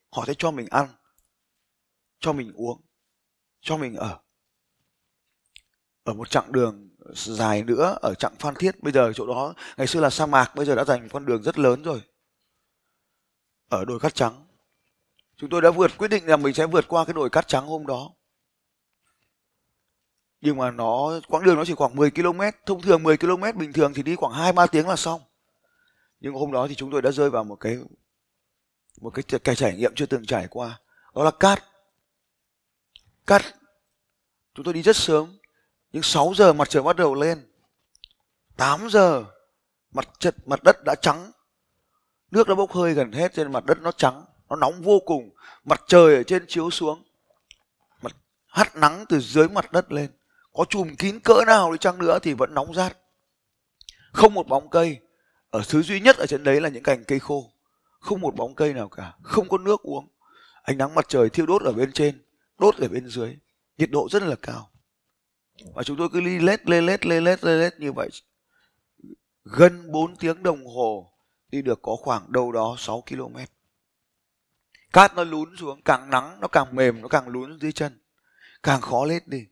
họ 0.09 0.23
sẽ 0.27 0.33
cho 0.38 0.51
mình 0.51 0.67
ăn, 0.69 0.88
cho 2.19 2.33
mình 2.33 2.51
uống, 2.55 2.81
cho 3.61 3.77
mình 3.77 3.95
ở. 3.95 4.19
Ở 6.03 6.13
một 6.13 6.29
chặng 6.29 6.51
đường 6.51 6.89
dài 7.13 7.63
nữa, 7.63 7.97
ở 8.01 8.13
chặng 8.13 8.35
phan 8.39 8.55
thiết, 8.55 8.83
bây 8.83 8.94
giờ 8.94 9.11
chỗ 9.15 9.27
đó, 9.27 9.53
ngày 9.77 9.88
xưa 9.88 10.00
là 10.00 10.09
sa 10.09 10.25
mạc, 10.25 10.55
bây 10.55 10.65
giờ 10.65 10.75
đã 10.75 10.83
thành 10.83 11.09
con 11.09 11.25
đường 11.25 11.44
rất 11.44 11.59
lớn 11.59 11.83
rồi. 11.83 12.01
Ở 13.69 13.85
đồi 13.85 14.00
cát 14.00 14.15
trắng, 14.15 14.45
chúng 15.38 15.50
tôi 15.50 15.61
đã 15.61 15.71
vượt, 15.71 15.91
quyết 15.97 16.07
định 16.07 16.25
là 16.25 16.38
mình 16.38 16.53
sẽ 16.53 16.65
vượt 16.65 16.85
qua 16.88 17.05
cái 17.05 17.13
đồi 17.13 17.29
cát 17.29 17.47
trắng 17.47 17.65
hôm 17.65 17.88
đó. 17.88 18.11
Nhưng 20.41 20.57
mà 20.57 20.71
nó, 20.71 21.19
quãng 21.27 21.44
đường 21.44 21.55
nó 21.55 21.65
chỉ 21.65 21.73
khoảng 21.73 21.95
10 21.95 22.11
km 22.11 22.41
thông 22.65 22.81
thường 22.81 23.03
10 23.03 23.17
km 23.17 23.44
bình 23.55 23.73
thường 23.73 23.94
thì 23.94 24.03
đi 24.03 24.15
khoảng 24.15 24.33
2 24.33 24.53
3 24.53 24.67
tiếng 24.67 24.88
là 24.88 24.95
xong 24.95 25.21
nhưng 26.23 26.33
hôm 26.33 26.51
đó 26.51 26.67
thì 26.67 26.75
chúng 26.75 26.91
tôi 26.91 27.01
đã 27.01 27.11
rơi 27.11 27.29
vào 27.29 27.43
một 27.43 27.55
cái 27.55 27.77
một 29.01 29.09
cái, 29.09 29.39
cái 29.43 29.55
trải 29.55 29.75
nghiệm 29.75 29.95
chưa 29.95 30.05
từng 30.05 30.25
trải 30.25 30.47
qua. 30.49 30.79
Đó 31.15 31.23
là 31.23 31.31
cát. 31.31 31.63
Cát. 33.27 33.41
Chúng 34.55 34.65
tôi 34.65 34.73
đi 34.73 34.81
rất 34.81 34.95
sớm 34.95 35.37
nhưng 35.93 36.03
6 36.03 36.33
giờ 36.35 36.53
mặt 36.53 36.69
trời 36.69 36.83
bắt 36.83 36.95
đầu 36.95 37.15
lên. 37.15 37.45
8 38.57 38.89
giờ 38.89 39.23
mặt 39.91 40.09
trận 40.19 40.35
mặt 40.45 40.63
đất 40.63 40.83
đã 40.85 40.95
trắng. 41.01 41.31
Nước 42.31 42.47
đã 42.47 42.55
bốc 42.55 42.71
hơi 42.71 42.93
gần 42.93 43.11
hết 43.11 43.33
trên 43.33 43.51
mặt 43.51 43.65
đất 43.65 43.77
nó 43.81 43.91
trắng 43.91 44.25
nó 44.49 44.55
nóng 44.55 44.81
vô 44.81 44.99
cùng. 45.05 45.29
Mặt 45.65 45.81
trời 45.87 46.15
ở 46.15 46.23
trên 46.23 46.45
chiếu 46.47 46.69
xuống. 46.69 47.03
Mặt 48.01 48.15
hắt 48.47 48.75
nắng 48.75 49.05
từ 49.09 49.19
dưới 49.19 49.49
mặt 49.49 49.71
đất 49.71 49.91
lên. 49.91 50.11
Có 50.53 50.65
chùm 50.69 50.95
kín 50.95 51.19
cỡ 51.19 51.43
nào 51.47 51.71
đi 51.71 51.77
chăng 51.77 51.97
nữa 51.97 52.19
thì 52.19 52.33
vẫn 52.33 52.53
nóng 52.53 52.73
rát. 52.73 52.97
Không 54.11 54.33
một 54.33 54.47
bóng 54.47 54.69
cây 54.69 54.99
ở 55.53 55.61
thứ 55.67 55.81
duy 55.81 56.00
nhất 56.00 56.17
ở 56.17 56.25
trên 56.27 56.44
đấy 56.44 56.61
là 56.61 56.69
những 56.69 56.83
cành 56.83 57.03
cây 57.03 57.19
khô. 57.19 57.51
Không 58.00 58.21
một 58.21 58.35
bóng 58.35 58.55
cây 58.55 58.73
nào 58.73 58.89
cả, 58.89 59.13
không 59.23 59.50
có 59.50 59.57
nước 59.57 59.81
uống. 59.81 60.07
Ánh 60.63 60.77
nắng 60.77 60.95
mặt 60.95 61.05
trời 61.09 61.29
thiêu 61.29 61.45
đốt 61.45 61.61
ở 61.61 61.71
bên 61.71 61.91
trên, 61.91 62.21
đốt 62.59 62.75
ở 62.75 62.88
bên 62.88 63.07
dưới. 63.07 63.38
Nhiệt 63.77 63.91
độ 63.91 64.07
rất 64.11 64.23
là 64.23 64.35
cao. 64.41 64.69
Và 65.73 65.83
chúng 65.83 65.97
tôi 65.97 66.09
cứ 66.13 66.21
đi 66.21 66.39
lết 66.39 66.69
lê 66.69 66.81
lết 66.81 67.05
lê 67.05 67.21
lết 67.21 67.44
lê 67.44 67.55
lết 67.55 67.79
như 67.79 67.91
vậy. 67.91 68.09
Gần 69.44 69.91
4 69.91 70.15
tiếng 70.15 70.44
đồng 70.44 70.65
hồ 70.65 71.13
đi 71.50 71.61
được 71.61 71.79
có 71.81 71.95
khoảng 71.95 72.31
đâu 72.31 72.51
đó 72.51 72.75
6 72.77 73.03
km. 73.09 73.38
Cát 74.94 75.15
nó 75.15 75.23
lún 75.23 75.55
xuống, 75.57 75.81
càng 75.85 76.09
nắng 76.09 76.38
nó 76.41 76.47
càng 76.47 76.75
mềm, 76.75 77.01
nó 77.01 77.07
càng 77.07 77.27
lún 77.27 77.59
dưới 77.59 77.71
chân. 77.71 78.00
Càng 78.63 78.81
khó 78.81 79.05
lết 79.05 79.27
đi. 79.27 79.45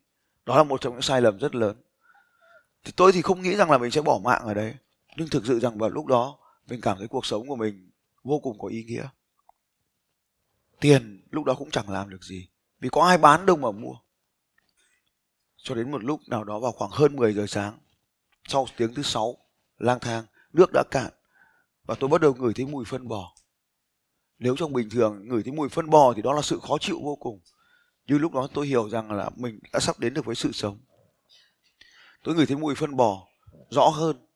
Đó 0.46 0.56
là 0.56 0.62
một 0.62 0.80
trong 0.80 0.92
những 0.92 1.02
sai 1.02 1.20
lầm 1.20 1.38
rất 1.38 1.54
lớn. 1.54 1.76
Thì 2.84 2.92
tôi 2.96 3.12
thì 3.12 3.22
không 3.22 3.42
nghĩ 3.42 3.56
rằng 3.56 3.70
là 3.70 3.78
mình 3.78 3.90
sẽ 3.90 4.02
bỏ 4.02 4.20
mạng 4.24 4.42
ở 4.44 4.54
đấy 4.54 4.74
nhưng 5.16 5.28
thực 5.28 5.46
sự 5.46 5.60
rằng 5.60 5.78
vào 5.78 5.90
lúc 5.90 6.06
đó, 6.06 6.38
mình 6.68 6.80
cảm 6.80 6.98
thấy 6.98 7.08
cuộc 7.08 7.26
sống 7.26 7.48
của 7.48 7.56
mình 7.56 7.90
vô 8.24 8.38
cùng 8.38 8.58
có 8.58 8.68
ý 8.68 8.84
nghĩa. 8.84 9.08
Tiền 10.80 11.22
lúc 11.30 11.44
đó 11.44 11.54
cũng 11.54 11.70
chẳng 11.70 11.90
làm 11.90 12.10
được 12.10 12.24
gì, 12.24 12.48
vì 12.80 12.88
có 12.88 13.02
ai 13.02 13.18
bán 13.18 13.46
đâu 13.46 13.56
mà 13.56 13.70
mua. 13.70 13.94
Cho 15.56 15.74
đến 15.74 15.90
một 15.90 16.04
lúc 16.04 16.20
nào 16.26 16.44
đó 16.44 16.58
vào 16.58 16.72
khoảng 16.72 16.90
hơn 16.90 17.16
10 17.16 17.34
giờ 17.34 17.46
sáng, 17.48 17.78
sau 18.48 18.66
tiếng 18.76 18.94
thứ 18.94 19.02
sáu, 19.02 19.36
lang 19.78 20.00
thang, 20.00 20.24
nước 20.52 20.70
đã 20.72 20.82
cạn, 20.90 21.12
và 21.84 21.94
tôi 22.00 22.10
bắt 22.10 22.20
đầu 22.20 22.34
ngửi 22.34 22.54
thấy 22.54 22.66
mùi 22.66 22.84
phân 22.84 23.08
bò. 23.08 23.34
Nếu 24.38 24.56
trong 24.56 24.72
bình 24.72 24.90
thường 24.90 25.28
ngửi 25.28 25.42
thấy 25.42 25.52
mùi 25.52 25.68
phân 25.68 25.90
bò 25.90 26.12
thì 26.14 26.22
đó 26.22 26.32
là 26.32 26.42
sự 26.42 26.60
khó 26.68 26.78
chịu 26.80 27.00
vô 27.02 27.16
cùng. 27.16 27.40
Nhưng 28.06 28.20
lúc 28.20 28.32
đó 28.32 28.48
tôi 28.54 28.66
hiểu 28.66 28.90
rằng 28.90 29.12
là 29.12 29.30
mình 29.36 29.58
đã 29.72 29.80
sắp 29.80 29.98
đến 29.98 30.14
được 30.14 30.24
với 30.24 30.34
sự 30.34 30.52
sống. 30.52 30.78
Tôi 32.22 32.34
ngửi 32.34 32.46
thấy 32.46 32.56
mùi 32.56 32.74
phân 32.74 32.96
bò 32.96 33.28
rõ 33.70 33.88
hơn 33.88 34.26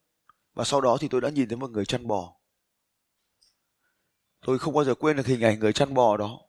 và 0.56 0.64
sau 0.64 0.80
đó 0.80 0.96
thì 1.00 1.08
tôi 1.08 1.20
đã 1.20 1.28
nhìn 1.28 1.48
thấy 1.48 1.56
một 1.56 1.70
người 1.70 1.84
chăn 1.84 2.06
bò. 2.06 2.32
Tôi 4.46 4.58
không 4.58 4.74
bao 4.74 4.84
giờ 4.84 4.94
quên 4.94 5.16
được 5.16 5.26
hình 5.26 5.40
ảnh 5.40 5.58
người 5.58 5.72
chăn 5.72 5.94
bò 5.94 6.16
đó. 6.16 6.40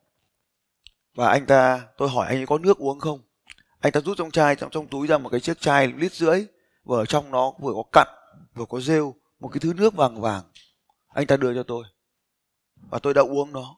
Và 1.14 1.28
anh 1.28 1.46
ta, 1.46 1.86
tôi 1.96 2.08
hỏi 2.08 2.26
anh 2.26 2.36
ấy 2.36 2.46
có 2.46 2.58
nước 2.58 2.78
uống 2.78 3.00
không? 3.00 3.20
Anh 3.80 3.92
ta 3.92 4.00
rút 4.00 4.16
trong 4.18 4.30
chai, 4.30 4.56
trong 4.56 4.70
trong 4.70 4.86
túi 4.86 5.06
ra 5.06 5.18
một 5.18 5.28
cái 5.28 5.40
chiếc 5.40 5.60
chai 5.60 5.86
lít 5.86 6.14
rưỡi, 6.14 6.46
và 6.84 6.96
ở 6.96 7.06
trong 7.06 7.30
nó 7.30 7.52
vừa 7.58 7.72
có 7.74 7.82
cặn, 7.92 8.06
vừa 8.54 8.64
có 8.64 8.80
rêu, 8.80 9.14
một 9.40 9.48
cái 9.48 9.60
thứ 9.60 9.72
nước 9.72 9.94
vàng 9.94 10.20
vàng. 10.20 10.42
Anh 11.08 11.26
ta 11.26 11.36
đưa 11.36 11.54
cho 11.54 11.62
tôi. 11.62 11.84
Và 12.90 12.98
tôi 12.98 13.14
đã 13.14 13.22
uống 13.22 13.52
nó. 13.52 13.76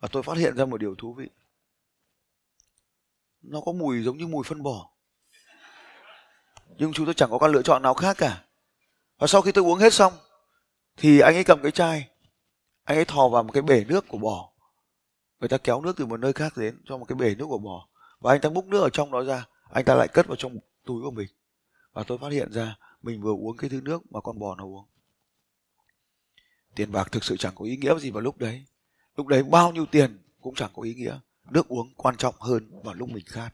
Và 0.00 0.08
tôi 0.12 0.22
phát 0.22 0.36
hiện 0.36 0.56
ra 0.56 0.64
một 0.64 0.78
điều 0.78 0.94
thú 0.94 1.14
vị. 1.14 1.28
Nó 3.42 3.60
có 3.60 3.72
mùi 3.72 4.02
giống 4.02 4.18
như 4.18 4.26
mùi 4.26 4.44
phân 4.44 4.62
bò. 4.62 4.90
Nhưng 6.76 6.92
chúng 6.92 7.06
tôi 7.06 7.14
chẳng 7.14 7.30
có 7.30 7.38
các 7.38 7.50
lựa 7.50 7.62
chọn 7.62 7.82
nào 7.82 7.94
khác 7.94 8.16
cả 8.18 8.43
và 9.18 9.26
sau 9.26 9.42
khi 9.42 9.52
tôi 9.52 9.64
uống 9.64 9.78
hết 9.78 9.92
xong, 9.92 10.12
thì 10.96 11.20
anh 11.20 11.34
ấy 11.34 11.44
cầm 11.44 11.62
cái 11.62 11.72
chai, 11.72 12.08
anh 12.84 12.98
ấy 12.98 13.04
thò 13.04 13.28
vào 13.28 13.42
một 13.42 13.52
cái 13.52 13.62
bể 13.62 13.84
nước 13.84 14.08
của 14.08 14.18
bò. 14.18 14.50
Người 15.40 15.48
ta 15.48 15.58
kéo 15.58 15.80
nước 15.80 15.96
từ 15.96 16.06
một 16.06 16.16
nơi 16.16 16.32
khác 16.32 16.56
đến 16.56 16.82
cho 16.84 16.96
một 16.96 17.04
cái 17.04 17.16
bể 17.16 17.34
nước 17.34 17.46
của 17.48 17.58
bò. 17.58 17.88
Và 18.20 18.32
anh 18.32 18.40
ta 18.40 18.48
múc 18.48 18.66
nước 18.66 18.80
ở 18.82 18.90
trong 18.90 19.12
đó 19.12 19.24
ra, 19.24 19.46
anh 19.70 19.84
ta 19.84 19.94
lại 19.94 20.08
cất 20.08 20.26
vào 20.26 20.36
trong 20.36 20.58
túi 20.84 21.02
của 21.02 21.10
mình. 21.10 21.28
Và 21.92 22.02
tôi 22.02 22.18
phát 22.18 22.32
hiện 22.32 22.52
ra 22.52 22.76
mình 23.02 23.22
vừa 23.22 23.32
uống 23.32 23.56
cái 23.56 23.70
thứ 23.70 23.80
nước 23.80 24.12
mà 24.12 24.20
con 24.20 24.38
bò 24.38 24.54
nó 24.54 24.64
uống. 24.64 24.86
Tiền 26.74 26.92
bạc 26.92 27.12
thực 27.12 27.24
sự 27.24 27.36
chẳng 27.36 27.54
có 27.56 27.64
ý 27.64 27.76
nghĩa 27.76 27.98
gì 27.98 28.10
vào 28.10 28.20
lúc 28.20 28.38
đấy. 28.38 28.64
Lúc 29.16 29.26
đấy 29.26 29.42
bao 29.42 29.72
nhiêu 29.72 29.86
tiền 29.86 30.18
cũng 30.40 30.54
chẳng 30.54 30.70
có 30.76 30.82
ý 30.82 30.94
nghĩa. 30.94 31.18
Nước 31.50 31.68
uống 31.68 31.94
quan 31.96 32.16
trọng 32.16 32.34
hơn 32.40 32.80
vào 32.84 32.94
lúc 32.94 33.08
mình 33.08 33.24
khát. 33.26 33.50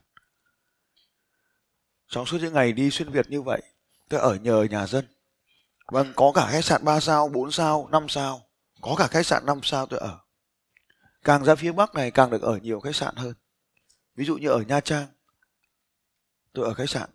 Trong 2.07 2.25
suốt 2.25 2.37
những 2.41 2.53
ngày 2.53 2.73
đi 2.73 2.91
xuyên 2.91 3.09
việt 3.09 3.29
như 3.29 3.41
vậy, 3.41 3.61
tôi 4.09 4.19
ở 4.19 4.35
nhờ 4.35 4.63
nhà 4.63 4.87
dân 4.87 5.05
vâng 5.91 6.13
có 6.15 6.31
cả 6.35 6.47
khách 6.51 6.65
sạn 6.65 6.85
3 6.85 6.99
sao 6.99 7.27
4 7.27 7.51
sao 7.51 7.87
5 7.91 8.09
sao. 8.09 8.41
Có 8.81 8.95
cả 8.97 9.07
khách 9.07 9.25
sạn 9.25 9.45
5 9.45 9.59
sao 9.63 9.85
tôi 9.85 9.99
ở. 9.99 10.19
Càng 11.23 11.43
ra 11.43 11.55
phía 11.55 11.71
bắc 11.71 11.95
này 11.95 12.11
càng 12.11 12.29
được 12.29 12.41
ở 12.41 12.57
nhiều 12.57 12.79
khách 12.79 12.95
sạn 12.95 13.15
hơn. 13.15 13.33
Ví 14.15 14.25
dụ 14.25 14.37
như 14.37 14.49
ở 14.49 14.61
nha 14.61 14.79
trang, 14.79 15.07
tôi 16.53 16.65
ở 16.65 16.73
khách 16.73 16.89
sạn. 16.89 17.09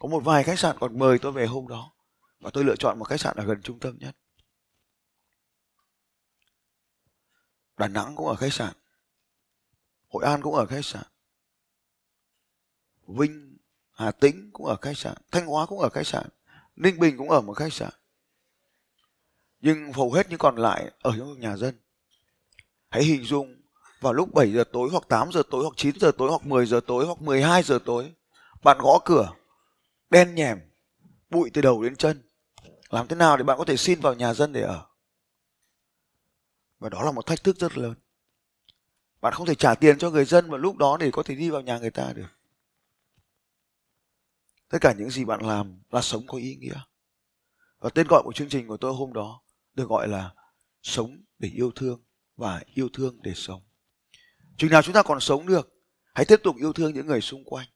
Có 0.00 0.08
một 0.08 0.20
vài 0.24 0.44
khách 0.44 0.58
sạn 0.58 0.76
còn 0.80 0.98
mời 0.98 1.18
tôi 1.18 1.32
về 1.32 1.46
hôm 1.46 1.68
đó. 1.68 1.92
Và 2.40 2.50
tôi 2.50 2.64
lựa 2.64 2.76
chọn 2.76 2.98
một 2.98 3.04
khách 3.04 3.20
sạn 3.20 3.36
ở 3.36 3.44
gần 3.44 3.62
trung 3.62 3.78
tâm 3.78 3.98
nhất. 3.98 4.16
Đà 7.76 7.88
Nẵng 7.88 8.16
cũng 8.16 8.26
ở 8.26 8.34
khách 8.34 8.52
sạn. 8.52 8.72
Hội 10.08 10.24
An 10.24 10.42
cũng 10.42 10.54
ở 10.54 10.66
khách 10.66 10.84
sạn. 10.84 11.04
Vinh, 13.06 13.56
Hà 13.90 14.10
Tĩnh 14.10 14.50
cũng 14.52 14.66
ở 14.66 14.76
khách 14.76 14.98
sạn. 14.98 15.14
Thanh 15.30 15.46
Hóa 15.46 15.66
cũng 15.66 15.80
ở 15.80 15.88
khách 15.88 16.06
sạn. 16.06 16.28
Ninh 16.76 16.98
Bình 16.98 17.16
cũng 17.16 17.30
ở 17.30 17.40
một 17.40 17.52
khách 17.52 17.72
sạn. 17.72 17.92
Nhưng 19.60 19.92
hầu 19.92 20.12
hết 20.12 20.30
những 20.30 20.38
còn 20.38 20.56
lại 20.56 20.90
ở 21.02 21.14
trong 21.18 21.40
nhà 21.40 21.56
dân. 21.56 21.74
Hãy 22.90 23.04
hình 23.04 23.24
dung, 23.24 23.56
vào 24.00 24.12
lúc 24.12 24.34
7 24.34 24.52
giờ 24.52 24.64
tối 24.72 24.88
hoặc 24.92 25.04
8 25.08 25.32
giờ 25.32 25.42
tối 25.50 25.62
hoặc 25.62 25.74
9 25.76 25.98
giờ 26.00 26.12
tối 26.18 26.30
hoặc 26.30 26.46
10 26.46 26.66
giờ 26.66 26.80
tối 26.86 27.06
hoặc 27.06 27.22
12 27.22 27.62
giờ 27.62 27.78
tối, 27.84 28.12
bạn 28.62 28.78
gõ 28.80 28.98
cửa, 29.04 29.32
đen 30.10 30.34
nhèm, 30.34 30.58
bụi 31.30 31.50
từ 31.52 31.60
đầu 31.60 31.82
đến 31.82 31.96
chân. 31.96 32.22
Làm 32.90 33.08
thế 33.08 33.16
nào 33.16 33.36
để 33.36 33.44
bạn 33.44 33.58
có 33.58 33.64
thể 33.64 33.76
xin 33.76 34.00
vào 34.00 34.14
nhà 34.14 34.34
dân 34.34 34.52
để 34.52 34.62
ở? 34.62 34.86
Và 36.78 36.88
đó 36.88 37.02
là 37.02 37.12
một 37.12 37.26
thách 37.26 37.44
thức 37.44 37.58
rất 37.58 37.78
lớn. 37.78 37.94
Bạn 39.20 39.32
không 39.32 39.46
thể 39.46 39.54
trả 39.54 39.74
tiền 39.74 39.98
cho 39.98 40.10
người 40.10 40.24
dân 40.24 40.50
vào 40.50 40.58
lúc 40.58 40.76
đó 40.76 40.96
để 41.00 41.10
có 41.10 41.22
thể 41.22 41.34
đi 41.34 41.50
vào 41.50 41.60
nhà 41.60 41.78
người 41.78 41.90
ta 41.90 42.12
được 42.12 42.28
tất 44.74 44.80
cả 44.80 44.94
những 44.98 45.10
gì 45.10 45.24
bạn 45.24 45.40
làm 45.42 45.82
là 45.90 46.00
sống 46.00 46.26
có 46.26 46.38
ý 46.38 46.56
nghĩa. 46.56 46.80
Và 47.78 47.90
tên 47.90 48.06
gọi 48.06 48.22
của 48.24 48.32
chương 48.32 48.48
trình 48.48 48.68
của 48.68 48.76
tôi 48.76 48.94
hôm 48.94 49.12
đó 49.12 49.42
được 49.74 49.88
gọi 49.88 50.08
là 50.08 50.34
sống 50.82 51.22
để 51.38 51.48
yêu 51.48 51.70
thương 51.76 52.02
và 52.36 52.62
yêu 52.74 52.88
thương 52.92 53.22
để 53.22 53.32
sống. 53.34 53.62
Chừng 54.56 54.70
nào 54.70 54.82
chúng 54.82 54.94
ta 54.94 55.02
còn 55.02 55.20
sống 55.20 55.46
được, 55.46 55.72
hãy 56.14 56.24
tiếp 56.24 56.40
tục 56.42 56.56
yêu 56.56 56.72
thương 56.72 56.94
những 56.94 57.06
người 57.06 57.20
xung 57.20 57.44
quanh. 57.44 57.68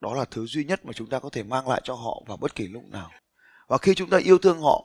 Đó 0.00 0.14
là 0.14 0.24
thứ 0.24 0.46
duy 0.46 0.64
nhất 0.64 0.84
mà 0.84 0.92
chúng 0.92 1.08
ta 1.08 1.18
có 1.18 1.28
thể 1.30 1.42
mang 1.42 1.68
lại 1.68 1.80
cho 1.84 1.94
họ 1.94 2.22
vào 2.26 2.36
bất 2.36 2.54
kỳ 2.54 2.68
lúc 2.68 2.84
nào. 2.84 3.10
Và 3.68 3.78
khi 3.78 3.94
chúng 3.94 4.10
ta 4.10 4.18
yêu 4.18 4.38
thương 4.38 4.60
họ, 4.60 4.84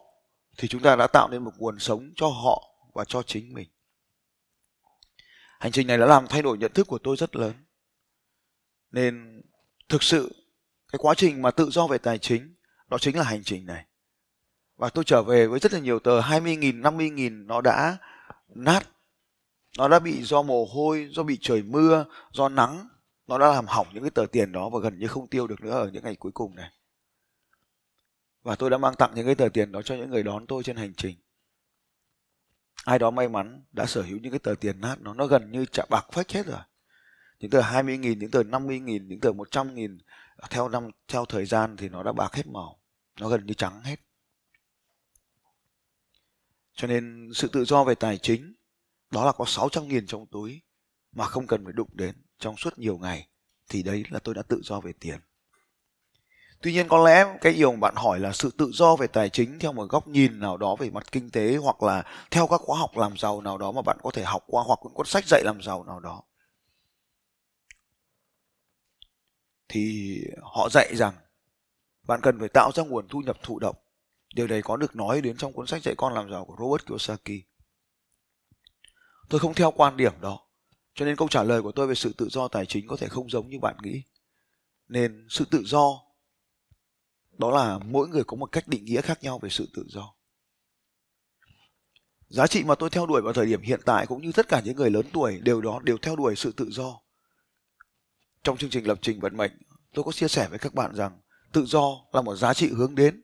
thì 0.58 0.68
chúng 0.68 0.82
ta 0.82 0.96
đã 0.96 1.08
tạo 1.08 1.30
nên 1.30 1.44
một 1.44 1.54
nguồn 1.58 1.80
sống 1.80 2.12
cho 2.16 2.28
họ 2.28 2.76
và 2.94 3.06
cho 3.06 3.24
chính 3.24 3.54
mình. 3.54 3.70
Hành 5.60 5.72
trình 5.72 5.88
này 5.88 5.98
đã 5.98 6.06
làm 6.06 6.28
thay 6.28 6.42
đổi 6.42 6.58
nhận 6.58 6.74
thức 6.74 6.88
của 6.88 7.00
tôi 7.04 7.18
rất 7.18 7.36
lớn. 7.36 7.54
Nên 8.92 9.42
thực 9.90 10.04
sự 10.04 10.41
cái 10.92 11.00
quá 11.00 11.14
trình 11.18 11.42
mà 11.42 11.52
tự 11.52 11.70
do 11.70 11.88
về 11.88 11.98
tài 11.98 12.18
chính 12.18 12.56
đó 12.90 12.98
chính 12.98 13.18
là 13.18 13.24
hành 13.24 13.44
trình 13.44 13.66
này. 13.66 13.86
Và 14.78 14.90
tôi 14.90 15.04
trở 15.04 15.24
về 15.24 15.48
với 15.48 15.60
rất 15.60 15.74
là 15.74 15.80
nhiều 15.80 16.00
tờ 16.00 16.22
20.000, 16.22 16.82
50.000 16.82 17.46
nó 17.46 17.62
đã 17.62 17.98
nát 18.56 18.88
nó 19.78 19.88
đã 19.88 20.00
bị 20.00 20.24
do 20.24 20.42
mồ 20.42 20.66
hôi 20.66 21.10
do 21.12 21.24
bị 21.24 21.38
trời 21.42 21.62
mưa 21.62 22.06
do 22.32 22.50
nắng 22.50 22.88
nó 23.28 23.38
đã 23.38 23.48
làm 23.48 23.68
hỏng 23.68 23.88
những 23.94 24.04
cái 24.04 24.10
tờ 24.10 24.26
tiền 24.32 24.52
đó 24.52 24.70
và 24.70 24.80
gần 24.80 25.00
như 25.00 25.08
không 25.08 25.28
tiêu 25.28 25.48
được 25.48 25.62
nữa 25.62 25.72
ở 25.72 25.90
những 25.94 26.04
ngày 26.04 26.16
cuối 26.16 26.32
cùng 26.32 26.56
này. 26.56 26.72
Và 28.44 28.56
tôi 28.56 28.70
đã 28.70 28.78
mang 28.78 28.96
tặng 28.96 29.12
những 29.16 29.26
cái 29.26 29.36
tờ 29.36 29.50
tiền 29.54 29.72
đó 29.72 29.82
cho 29.82 29.96
những 29.96 30.10
người 30.10 30.24
đón 30.24 30.48
tôi 30.48 30.64
trên 30.64 30.76
hành 30.76 30.94
trình. 30.94 31.16
Ai 32.86 33.00
đó 33.00 33.12
may 33.12 33.30
mắn 33.30 33.64
đã 33.72 33.86
sở 33.86 34.02
hữu 34.02 34.20
những 34.20 34.32
cái 34.32 34.40
tờ 34.40 34.56
tiền 34.60 34.82
nát 34.82 34.96
nó 35.02 35.14
nó 35.14 35.26
gần 35.28 35.52
như 35.52 35.66
chạm 35.66 35.88
bạc 35.90 36.06
phách 36.12 36.32
hết 36.32 36.46
rồi. 36.46 36.60
Những 37.40 37.52
tờ 37.52 37.62
20 37.62 37.98
nghìn 37.98 38.20
những 38.20 38.32
tờ 38.32 38.44
50 38.44 38.80
nghìn 38.80 39.08
những 39.08 39.20
tờ 39.20 39.32
100 39.32 39.76
nghìn 39.76 39.98
theo 40.50 40.70
năm, 40.70 40.90
theo 41.08 41.26
thời 41.26 41.46
gian 41.46 41.78
thì 41.78 41.90
nó 41.90 42.04
đã 42.04 42.12
bạc 42.12 42.34
hết 42.34 42.48
màu, 42.48 42.80
nó 43.20 43.30
gần 43.30 43.46
như 43.46 43.54
trắng 43.54 43.82
hết. 43.84 43.96
Cho 46.74 46.88
nên 46.88 47.32
sự 47.36 47.48
tự 47.48 47.66
do 47.66 47.84
về 47.84 47.96
tài 47.96 48.18
chính, 48.18 48.54
đó 49.12 49.26
là 49.26 49.32
có 49.32 49.46
600 49.46 49.88
nghìn 49.88 50.08
trong 50.08 50.26
túi 50.26 50.62
mà 51.12 51.26
không 51.26 51.48
cần 51.48 51.64
phải 51.64 51.74
đụng 51.74 51.90
đến 51.94 52.16
trong 52.40 52.58
suốt 52.58 52.80
nhiều 52.80 52.98
ngày, 52.98 53.28
thì 53.70 53.84
đấy 53.84 54.04
là 54.10 54.20
tôi 54.20 54.36
đã 54.36 54.42
tự 54.42 54.62
do 54.64 54.80
về 54.80 54.94
tiền. 55.00 55.20
Tuy 56.62 56.74
nhiên 56.74 56.88
có 56.88 56.98
lẽ 57.06 57.38
cái 57.42 57.54
điều 57.54 57.72
mà 57.72 57.78
bạn 57.78 57.94
hỏi 57.96 58.20
là 58.20 58.32
sự 58.32 58.52
tự 58.58 58.72
do 58.74 58.96
về 58.96 59.08
tài 59.08 59.30
chính 59.30 59.60
theo 59.60 59.74
một 59.74 59.90
góc 59.90 60.08
nhìn 60.08 60.40
nào 60.40 60.58
đó 60.58 60.76
về 60.76 60.90
mặt 60.90 61.12
kinh 61.12 61.30
tế 61.30 61.56
hoặc 61.56 61.84
là 61.84 62.04
theo 62.32 62.48
các 62.48 62.62
khóa 62.62 62.80
học 62.80 62.98
làm 62.98 63.18
giàu 63.18 63.42
nào 63.42 63.58
đó 63.58 63.72
mà 63.72 63.82
bạn 63.82 63.98
có 64.04 64.12
thể 64.12 64.24
học 64.24 64.44
qua 64.48 64.64
hoặc 64.68 64.80
những 64.84 64.94
cuốn 64.94 65.06
sách 65.06 65.24
dạy 65.28 65.42
làm 65.46 65.62
giàu 65.62 65.84
nào 65.84 66.00
đó 66.00 66.24
thì 69.72 70.18
họ 70.42 70.70
dạy 70.72 70.96
rằng 70.96 71.14
bạn 72.04 72.20
cần 72.24 72.40
phải 72.40 72.50
tạo 72.50 72.72
ra 72.76 72.84
nguồn 72.84 73.08
thu 73.08 73.20
nhập 73.20 73.38
thụ 73.44 73.60
động. 73.60 73.76
Điều 74.36 74.48
này 74.48 74.62
có 74.62 74.78
được 74.78 74.96
nói 74.96 75.22
đến 75.22 75.38
trong 75.38 75.54
cuốn 75.54 75.68
sách 75.68 75.84
dạy 75.84 75.96
con 75.98 76.14
làm 76.14 76.32
giàu 76.32 76.46
của 76.46 76.56
Robert 76.60 76.86
Kiyosaki. 76.86 77.44
Tôi 79.30 79.40
không 79.40 79.54
theo 79.54 79.72
quan 79.72 79.98
điểm 79.98 80.14
đó, 80.22 80.40
cho 80.96 81.06
nên 81.06 81.16
câu 81.16 81.28
trả 81.28 81.44
lời 81.44 81.62
của 81.62 81.72
tôi 81.72 81.88
về 81.88 81.96
sự 81.96 82.14
tự 82.18 82.30
do 82.30 82.48
tài 82.48 82.66
chính 82.66 82.88
có 82.88 82.98
thể 82.98 83.08
không 83.08 83.30
giống 83.30 83.50
như 83.50 83.60
bạn 83.60 83.76
nghĩ. 83.84 84.02
Nên 84.88 85.28
sự 85.30 85.46
tự 85.52 85.64
do, 85.66 86.02
đó 87.38 87.52
là 87.52 87.78
mỗi 87.78 88.08
người 88.08 88.24
có 88.24 88.38
một 88.38 88.46
cách 88.52 88.68
định 88.68 88.86
nghĩa 88.86 89.02
khác 89.02 89.24
nhau 89.24 89.40
về 89.40 89.50
sự 89.50 89.70
tự 89.74 89.86
do. 89.88 90.14
Giá 92.28 92.48
trị 92.48 92.64
mà 92.64 92.76
tôi 92.76 92.90
theo 92.90 93.06
đuổi 93.06 93.22
vào 93.22 93.34
thời 93.34 93.46
điểm 93.46 93.62
hiện 93.62 93.80
tại 93.86 94.08
cũng 94.08 94.22
như 94.22 94.32
tất 94.32 94.48
cả 94.48 94.62
những 94.66 94.76
người 94.76 94.90
lớn 94.90 95.06
tuổi 95.14 95.40
đều 95.40 95.62
đó 95.62 95.80
đều 95.84 95.98
theo 95.98 96.16
đuổi 96.16 96.36
sự 96.36 96.52
tự 96.52 96.70
do 96.72 97.00
trong 98.44 98.58
chương 98.58 98.70
trình 98.70 98.88
lập 98.88 99.00
trình 99.02 99.20
vận 99.20 99.38
mệnh, 99.38 99.52
tôi 99.94 100.04
có 100.04 100.12
chia 100.12 100.28
sẻ 100.28 100.48
với 100.50 100.60
các 100.60 100.74
bạn 100.74 100.96
rằng 100.96 101.20
tự 101.52 101.66
do 101.66 101.98
là 102.14 102.22
một 102.22 102.36
giá 102.36 102.54
trị 102.54 102.70
hướng 102.70 102.96
đến. 102.96 103.22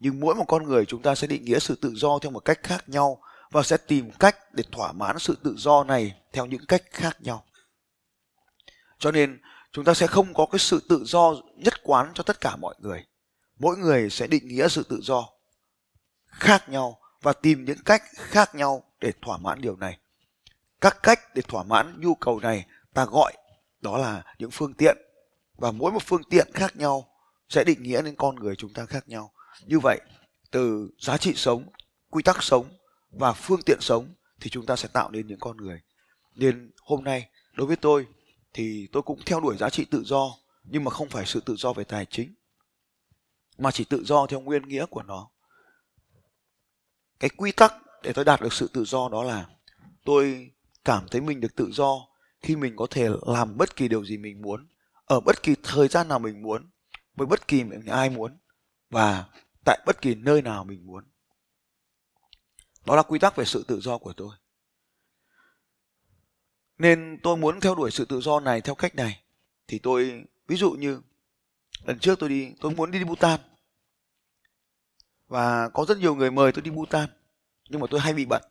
Nhưng 0.00 0.20
mỗi 0.20 0.34
một 0.34 0.44
con 0.48 0.64
người 0.64 0.86
chúng 0.86 1.02
ta 1.02 1.14
sẽ 1.14 1.26
định 1.26 1.44
nghĩa 1.44 1.58
sự 1.58 1.74
tự 1.80 1.92
do 1.94 2.18
theo 2.18 2.30
một 2.30 2.44
cách 2.44 2.60
khác 2.62 2.88
nhau 2.88 3.20
và 3.50 3.62
sẽ 3.62 3.76
tìm 3.76 4.10
cách 4.10 4.36
để 4.52 4.64
thỏa 4.72 4.92
mãn 4.92 5.18
sự 5.18 5.38
tự 5.42 5.54
do 5.56 5.84
này 5.84 6.16
theo 6.32 6.46
những 6.46 6.66
cách 6.66 6.82
khác 6.90 7.16
nhau. 7.20 7.44
Cho 8.98 9.10
nên, 9.10 9.40
chúng 9.72 9.84
ta 9.84 9.94
sẽ 9.94 10.06
không 10.06 10.34
có 10.34 10.46
cái 10.52 10.58
sự 10.58 10.82
tự 10.88 11.04
do 11.04 11.34
nhất 11.56 11.74
quán 11.82 12.10
cho 12.14 12.22
tất 12.22 12.40
cả 12.40 12.56
mọi 12.56 12.74
người. 12.78 13.04
Mỗi 13.58 13.76
người 13.76 14.10
sẽ 14.10 14.26
định 14.26 14.48
nghĩa 14.48 14.68
sự 14.68 14.82
tự 14.88 15.00
do 15.02 15.28
khác 16.26 16.68
nhau 16.68 16.98
và 17.22 17.32
tìm 17.32 17.64
những 17.64 17.78
cách 17.84 18.02
khác 18.14 18.54
nhau 18.54 18.82
để 19.00 19.12
thỏa 19.22 19.38
mãn 19.38 19.60
điều 19.60 19.76
này. 19.76 19.98
Các 20.80 21.02
cách 21.02 21.34
để 21.34 21.42
thỏa 21.42 21.62
mãn 21.62 22.00
nhu 22.00 22.14
cầu 22.14 22.40
này 22.40 22.66
ta 22.94 23.04
gọi 23.04 23.32
đó 23.84 23.98
là 23.98 24.22
những 24.38 24.50
phương 24.50 24.74
tiện 24.74 24.96
và 25.56 25.70
mỗi 25.70 25.92
một 25.92 26.02
phương 26.02 26.24
tiện 26.30 26.48
khác 26.54 26.76
nhau 26.76 27.08
sẽ 27.48 27.64
định 27.64 27.82
nghĩa 27.82 28.02
đến 28.02 28.14
con 28.16 28.36
người 28.36 28.56
chúng 28.56 28.72
ta 28.72 28.86
khác 28.86 29.08
nhau. 29.08 29.32
Như 29.66 29.78
vậy, 29.78 30.00
từ 30.50 30.90
giá 30.98 31.16
trị 31.16 31.32
sống, 31.36 31.68
quy 32.10 32.22
tắc 32.22 32.42
sống 32.42 32.68
và 33.10 33.32
phương 33.32 33.62
tiện 33.62 33.80
sống 33.80 34.14
thì 34.40 34.50
chúng 34.50 34.66
ta 34.66 34.76
sẽ 34.76 34.88
tạo 34.88 35.10
nên 35.10 35.26
những 35.26 35.38
con 35.38 35.56
người. 35.56 35.80
Nên 36.34 36.70
hôm 36.82 37.04
nay, 37.04 37.28
đối 37.52 37.66
với 37.66 37.76
tôi 37.76 38.06
thì 38.52 38.88
tôi 38.92 39.02
cũng 39.02 39.20
theo 39.26 39.40
đuổi 39.40 39.56
giá 39.56 39.70
trị 39.70 39.84
tự 39.84 40.02
do, 40.04 40.34
nhưng 40.64 40.84
mà 40.84 40.90
không 40.90 41.08
phải 41.08 41.26
sự 41.26 41.40
tự 41.40 41.56
do 41.56 41.72
về 41.72 41.84
tài 41.84 42.06
chính, 42.06 42.34
mà 43.58 43.70
chỉ 43.70 43.84
tự 43.84 44.04
do 44.04 44.26
theo 44.26 44.40
nguyên 44.40 44.68
nghĩa 44.68 44.86
của 44.86 45.02
nó. 45.02 45.28
Cái 47.20 47.30
quy 47.36 47.52
tắc 47.52 47.74
để 48.02 48.12
tôi 48.12 48.24
đạt 48.24 48.40
được 48.40 48.52
sự 48.52 48.70
tự 48.72 48.84
do 48.84 49.08
đó 49.12 49.22
là 49.22 49.46
tôi 50.04 50.50
cảm 50.84 51.08
thấy 51.10 51.20
mình 51.20 51.40
được 51.40 51.56
tự 51.56 51.70
do 51.72 52.06
khi 52.44 52.56
mình 52.56 52.76
có 52.76 52.86
thể 52.90 53.08
làm 53.26 53.56
bất 53.56 53.76
kỳ 53.76 53.88
điều 53.88 54.04
gì 54.04 54.16
mình 54.16 54.42
muốn, 54.42 54.66
ở 55.04 55.20
bất 55.20 55.42
kỳ 55.42 55.54
thời 55.62 55.88
gian 55.88 56.08
nào 56.08 56.18
mình 56.18 56.42
muốn, 56.42 56.70
với 57.14 57.26
bất 57.26 57.48
kỳ 57.48 57.64
ai 57.86 58.10
muốn, 58.10 58.38
và 58.90 59.24
tại 59.64 59.82
bất 59.86 60.02
kỳ 60.02 60.14
nơi 60.14 60.42
nào 60.42 60.64
mình 60.64 60.86
muốn. 60.86 61.04
Đó 62.86 62.96
là 62.96 63.02
quy 63.02 63.18
tắc 63.18 63.36
về 63.36 63.44
sự 63.44 63.64
tự 63.68 63.80
do 63.80 63.98
của 63.98 64.12
tôi. 64.12 64.36
Nên 66.78 67.18
tôi 67.22 67.36
muốn 67.36 67.60
theo 67.60 67.74
đuổi 67.74 67.90
sự 67.90 68.04
tự 68.04 68.20
do 68.20 68.40
này 68.40 68.60
theo 68.60 68.74
cách 68.74 68.94
này. 68.94 69.22
Thì 69.68 69.78
tôi, 69.78 70.24
ví 70.46 70.56
dụ 70.56 70.70
như, 70.70 71.00
lần 71.84 71.98
trước 71.98 72.18
tôi 72.18 72.28
đi, 72.28 72.52
tôi 72.60 72.74
muốn 72.74 72.90
đi 72.90 73.04
Bhutan. 73.04 73.40
Và 75.28 75.68
có 75.68 75.84
rất 75.88 75.98
nhiều 75.98 76.14
người 76.14 76.30
mời 76.30 76.52
tôi 76.52 76.62
đi 76.62 76.70
Bhutan, 76.70 77.08
nhưng 77.68 77.80
mà 77.80 77.86
tôi 77.90 78.00
hay 78.00 78.12
bị 78.12 78.24
bận, 78.24 78.42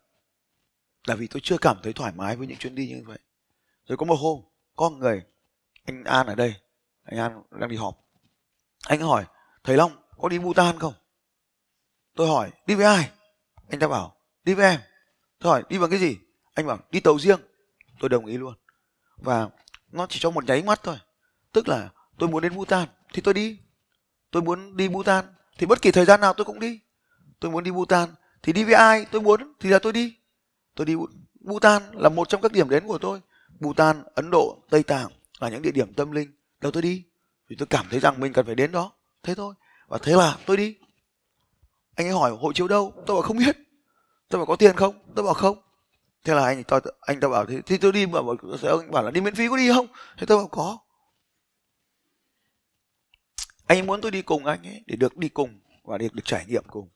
là 1.04 1.14
vì 1.14 1.26
tôi 1.26 1.40
chưa 1.44 1.58
cảm 1.58 1.76
thấy 1.82 1.92
thoải 1.92 2.12
mái 2.16 2.36
với 2.36 2.46
những 2.46 2.58
chuyến 2.58 2.74
đi 2.74 2.88
như 2.88 3.02
vậy 3.06 3.18
rồi 3.86 3.96
có 3.96 4.06
một 4.06 4.16
hôm, 4.16 4.40
có 4.76 4.88
một 4.88 4.96
người, 4.96 5.22
anh 5.86 6.04
An 6.04 6.26
ở 6.26 6.34
đây, 6.34 6.54
anh 7.04 7.18
An 7.18 7.42
đang 7.50 7.70
đi 7.70 7.76
họp. 7.76 8.00
Anh 8.88 9.00
hỏi, 9.00 9.24
thầy 9.64 9.76
Long, 9.76 9.92
có 10.18 10.28
đi 10.28 10.38
Bhutan 10.38 10.78
không? 10.78 10.94
Tôi 12.14 12.28
hỏi, 12.28 12.50
đi 12.66 12.74
với 12.74 12.86
ai? 12.86 13.10
Anh 13.70 13.80
ta 13.80 13.88
bảo, 13.88 14.16
đi 14.44 14.54
với 14.54 14.70
em. 14.70 14.80
Tôi 15.38 15.52
hỏi, 15.52 15.62
đi 15.68 15.78
bằng 15.78 15.90
cái 15.90 15.98
gì? 15.98 16.16
Anh 16.54 16.66
bảo, 16.66 16.78
đi 16.90 17.00
tàu 17.00 17.18
riêng. 17.18 17.40
Tôi 18.00 18.08
đồng 18.08 18.26
ý 18.26 18.36
luôn. 18.36 18.54
Và 19.16 19.48
nó 19.92 20.06
chỉ 20.10 20.18
trong 20.18 20.34
một 20.34 20.44
nháy 20.44 20.62
mắt 20.62 20.80
thôi. 20.82 20.96
Tức 21.52 21.68
là 21.68 21.90
tôi 22.18 22.28
muốn 22.28 22.42
đến 22.42 22.54
Bhutan 22.54 22.88
thì 23.12 23.22
tôi 23.22 23.34
đi. 23.34 23.58
Tôi 24.30 24.42
muốn 24.42 24.76
đi 24.76 24.88
Bhutan 24.88 25.24
thì 25.58 25.66
bất 25.66 25.82
kỳ 25.82 25.90
thời 25.90 26.04
gian 26.04 26.20
nào 26.20 26.34
tôi 26.34 26.44
cũng 26.44 26.60
đi. 26.60 26.80
Tôi 27.40 27.50
muốn 27.50 27.64
đi 27.64 27.70
Bhutan 27.70 28.14
thì 28.42 28.52
đi 28.52 28.64
với 28.64 28.74
ai 28.74 29.06
tôi 29.10 29.22
muốn 29.22 29.52
thì 29.60 29.70
là 29.70 29.78
tôi 29.78 29.92
đi. 29.92 30.16
Tôi 30.74 30.86
đi 30.86 30.94
Bhutan 31.40 31.82
là 31.92 32.08
một 32.08 32.28
trong 32.28 32.40
các 32.40 32.52
điểm 32.52 32.68
đến 32.68 32.86
của 32.86 32.98
tôi. 32.98 33.20
Bhutan, 33.60 34.02
Ấn 34.14 34.30
Độ, 34.30 34.62
Tây 34.70 34.82
Tạng 34.82 35.10
là 35.38 35.48
những 35.48 35.62
địa 35.62 35.70
điểm 35.70 35.94
tâm 35.94 36.12
linh. 36.12 36.32
Đâu 36.60 36.72
tôi 36.72 36.82
đi 36.82 37.04
vì 37.48 37.56
tôi 37.56 37.66
cảm 37.66 37.86
thấy 37.90 38.00
rằng 38.00 38.20
mình 38.20 38.32
cần 38.32 38.46
phải 38.46 38.54
đến 38.54 38.72
đó. 38.72 38.92
Thế 39.22 39.34
thôi. 39.34 39.54
Và 39.88 39.98
thế 40.02 40.12
là 40.12 40.38
tôi 40.46 40.56
đi. 40.56 40.76
Anh 41.94 42.06
ấy 42.06 42.12
hỏi, 42.12 42.30
hộ 42.30 42.52
chiếu 42.52 42.68
đâu? 42.68 42.92
Tôi 43.06 43.14
bảo, 43.14 43.22
không 43.22 43.36
biết. 43.36 43.56
Tôi 44.28 44.38
bảo, 44.38 44.46
có 44.46 44.56
tiền 44.56 44.76
không? 44.76 44.94
Tôi 45.14 45.24
bảo, 45.24 45.34
không. 45.34 45.58
Thế 46.24 46.34
là 46.34 46.44
anh 46.44 46.64
tôi 46.64 46.80
anh 47.00 47.20
ta 47.20 47.28
bảo 47.28 47.46
thế 47.46 47.60
thì 47.66 47.78
tôi 47.78 47.92
đi. 47.92 48.06
Mà 48.06 48.18
ông 48.62 48.90
bảo 48.90 49.02
là 49.02 49.10
đi 49.10 49.20
miễn 49.20 49.34
phí 49.34 49.48
có 49.48 49.56
đi 49.56 49.68
không? 49.74 49.86
Thế 50.16 50.26
tôi 50.26 50.38
bảo, 50.38 50.48
có. 50.48 50.78
Anh 53.66 53.78
ấy 53.78 53.86
muốn 53.86 54.00
tôi 54.00 54.10
đi 54.10 54.22
cùng 54.22 54.46
anh 54.46 54.62
ấy, 54.62 54.82
để 54.86 54.96
được 54.96 55.16
đi 55.16 55.28
cùng 55.28 55.60
và 55.84 55.98
được 55.98 56.14
được 56.14 56.22
trải 56.24 56.44
nghiệm 56.48 56.64
cùng. 56.66 56.88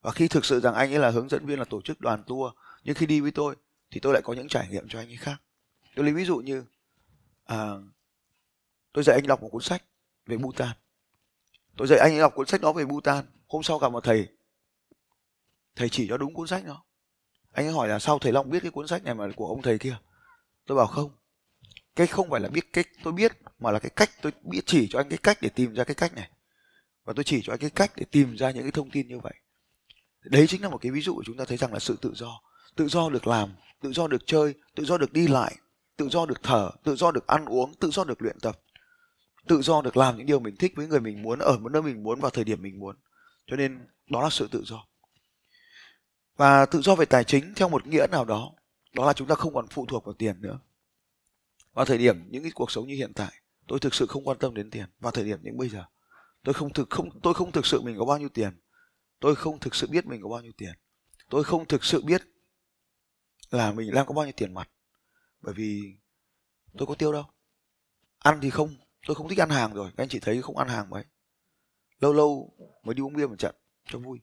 Và 0.00 0.10
khi 0.10 0.28
thực 0.28 0.44
sự 0.44 0.60
rằng 0.60 0.74
anh 0.74 0.92
ấy 0.92 0.98
là 0.98 1.10
hướng 1.10 1.28
dẫn 1.28 1.46
viên, 1.46 1.58
là 1.58 1.64
tổ 1.64 1.80
chức 1.82 2.00
đoàn 2.00 2.22
tour, 2.26 2.52
nhưng 2.84 2.94
khi 2.94 3.06
đi 3.06 3.20
với 3.20 3.30
tôi, 3.30 3.54
thì 3.90 4.00
tôi 4.00 4.12
lại 4.12 4.22
có 4.24 4.32
những 4.32 4.48
trải 4.48 4.68
nghiệm 4.68 4.88
cho 4.88 4.98
anh 4.98 5.08
ấy 5.08 5.16
khác 5.16 5.36
tôi 5.96 6.04
lấy 6.04 6.14
ví 6.14 6.24
dụ 6.24 6.36
như 6.36 6.64
à, 7.44 7.70
tôi 8.92 9.04
dạy 9.04 9.16
anh 9.16 9.26
đọc 9.26 9.42
một 9.42 9.48
cuốn 9.48 9.62
sách 9.62 9.82
về 10.26 10.36
Bhutan. 10.36 10.76
Tôi 11.76 11.88
dạy 11.88 11.98
anh 11.98 12.12
ấy 12.12 12.18
đọc 12.18 12.34
cuốn 12.34 12.46
sách 12.46 12.60
đó 12.60 12.72
về 12.72 12.84
Bhutan. 12.84 13.24
Hôm 13.48 13.62
sau 13.62 13.78
gặp 13.78 13.88
một 13.88 14.04
thầy 14.04 14.28
thầy 15.76 15.88
chỉ 15.88 16.08
cho 16.08 16.16
đúng 16.16 16.34
cuốn 16.34 16.46
sách 16.46 16.64
đó. 16.66 16.84
Anh 17.52 17.66
ấy 17.66 17.72
hỏi 17.72 17.88
là 17.88 17.98
sao 17.98 18.18
thầy 18.18 18.32
long 18.32 18.50
biết 18.50 18.60
cái 18.62 18.70
cuốn 18.70 18.88
sách 18.88 19.04
này 19.04 19.14
mà 19.14 19.28
của 19.36 19.46
ông 19.46 19.62
thầy 19.62 19.78
kia? 19.78 19.96
Tôi 20.66 20.76
bảo 20.76 20.86
không 20.86 21.10
cái 21.96 22.06
không 22.06 22.30
phải 22.30 22.40
là 22.40 22.48
biết 22.48 22.72
cách 22.72 22.88
tôi 23.02 23.12
biết 23.12 23.32
mà 23.58 23.70
là 23.70 23.78
cái 23.78 23.90
cách 23.96 24.10
tôi 24.22 24.32
biết 24.42 24.62
chỉ 24.66 24.88
cho 24.90 25.00
anh 25.00 25.08
cái 25.08 25.18
cách 25.22 25.38
để 25.40 25.48
tìm 25.48 25.74
ra 25.74 25.84
cái 25.84 25.94
cách 25.94 26.14
này. 26.14 26.30
Và 27.04 27.12
tôi 27.16 27.24
chỉ 27.24 27.42
cho 27.44 27.52
anh 27.52 27.58
cái 27.58 27.70
cách 27.70 27.92
để 27.96 28.04
tìm 28.10 28.36
ra 28.36 28.50
những 28.50 28.62
cái 28.62 28.72
thông 28.72 28.90
tin 28.90 29.08
như 29.08 29.18
vậy. 29.18 29.34
Đấy 30.22 30.46
chính 30.46 30.62
là 30.62 30.68
một 30.68 30.78
cái 30.80 30.92
ví 30.92 31.00
dụ 31.00 31.14
của 31.14 31.22
chúng 31.26 31.36
ta 31.36 31.44
thấy 31.44 31.56
rằng 31.56 31.72
là 31.72 31.78
sự 31.78 31.96
tự 32.00 32.12
do. 32.14 32.40
Tự 32.76 32.88
do 32.88 33.08
được 33.08 33.26
làm 33.26 33.54
tự 33.80 33.92
do 33.92 34.06
được 34.06 34.26
chơi 34.26 34.54
tự 34.74 34.84
do 34.84 34.98
được 34.98 35.12
đi 35.12 35.28
lại 35.28 35.56
tự 35.96 36.08
do 36.08 36.26
được 36.26 36.42
thở, 36.42 36.70
tự 36.84 36.96
do 36.96 37.10
được 37.10 37.26
ăn 37.26 37.44
uống, 37.44 37.74
tự 37.74 37.90
do 37.90 38.04
được 38.04 38.22
luyện 38.22 38.40
tập. 38.40 38.60
Tự 39.46 39.62
do 39.62 39.82
được 39.82 39.96
làm 39.96 40.16
những 40.16 40.26
điều 40.26 40.40
mình 40.40 40.56
thích 40.56 40.72
với 40.76 40.86
người 40.86 41.00
mình 41.00 41.22
muốn, 41.22 41.38
ở 41.38 41.58
một 41.58 41.72
nơi 41.72 41.82
mình 41.82 42.02
muốn, 42.02 42.20
vào 42.20 42.30
thời 42.30 42.44
điểm 42.44 42.62
mình 42.62 42.78
muốn. 42.78 42.96
Cho 43.46 43.56
nên 43.56 43.86
đó 44.10 44.22
là 44.22 44.30
sự 44.30 44.48
tự 44.50 44.62
do. 44.66 44.86
Và 46.36 46.66
tự 46.66 46.80
do 46.80 46.94
về 46.94 47.04
tài 47.04 47.24
chính 47.24 47.54
theo 47.54 47.68
một 47.68 47.86
nghĩa 47.86 48.06
nào 48.10 48.24
đó 48.24 48.52
đó 48.96 49.06
là 49.06 49.12
chúng 49.12 49.28
ta 49.28 49.34
không 49.34 49.54
còn 49.54 49.66
phụ 49.68 49.86
thuộc 49.86 50.04
vào 50.04 50.12
tiền 50.12 50.40
nữa. 50.40 50.58
Vào 51.74 51.84
thời 51.84 51.98
điểm 51.98 52.24
những 52.30 52.42
cái 52.42 52.52
cuộc 52.54 52.70
sống 52.70 52.86
như 52.86 52.94
hiện 52.94 53.12
tại, 53.14 53.32
tôi 53.66 53.78
thực 53.78 53.94
sự 53.94 54.06
không 54.06 54.28
quan 54.28 54.38
tâm 54.38 54.54
đến 54.54 54.70
tiền. 54.70 54.86
Vào 55.00 55.12
thời 55.12 55.24
điểm 55.24 55.38
những 55.42 55.56
bây 55.56 55.68
giờ, 55.68 55.84
tôi 56.44 56.54
không 56.54 56.72
thực, 56.72 56.90
không, 56.90 57.20
tôi 57.20 57.34
không 57.34 57.52
thực 57.52 57.66
sự 57.66 57.80
mình 57.80 57.98
có 57.98 58.04
bao 58.04 58.18
nhiêu 58.18 58.28
tiền. 58.28 58.50
Tôi 59.20 59.34
không 59.34 59.58
thực 59.58 59.74
sự 59.74 59.86
biết 59.86 60.06
mình 60.06 60.22
có 60.22 60.28
bao 60.28 60.40
nhiêu 60.40 60.52
tiền. 60.56 60.72
Tôi 61.30 61.44
không 61.44 61.66
thực 61.66 61.84
sự 61.84 62.02
biết 62.02 62.22
là 63.50 63.72
mình 63.72 63.90
đang 63.94 64.06
có 64.06 64.14
bao 64.14 64.24
nhiêu 64.24 64.34
tiền 64.36 64.54
mặt 64.54 64.68
bởi 65.46 65.54
vì 65.54 65.94
tôi 66.78 66.86
có 66.86 66.94
tiêu 66.94 67.12
đâu. 67.12 67.24
Ăn 68.18 68.38
thì 68.42 68.50
không, 68.50 68.74
tôi 69.06 69.14
không 69.14 69.28
thích 69.28 69.40
ăn 69.40 69.50
hàng 69.50 69.74
rồi. 69.74 69.90
Các 69.96 70.02
anh 70.02 70.08
chị 70.08 70.18
thấy 70.20 70.42
không 70.42 70.56
ăn 70.56 70.68
hàng 70.68 70.90
mấy 70.90 71.04
lâu 72.00 72.12
lâu 72.12 72.52
mới 72.84 72.94
đi 72.94 73.02
uống 73.02 73.12
bia 73.12 73.26
một 73.26 73.38
trận 73.38 73.54
cho 73.88 73.98
vui. 73.98 74.20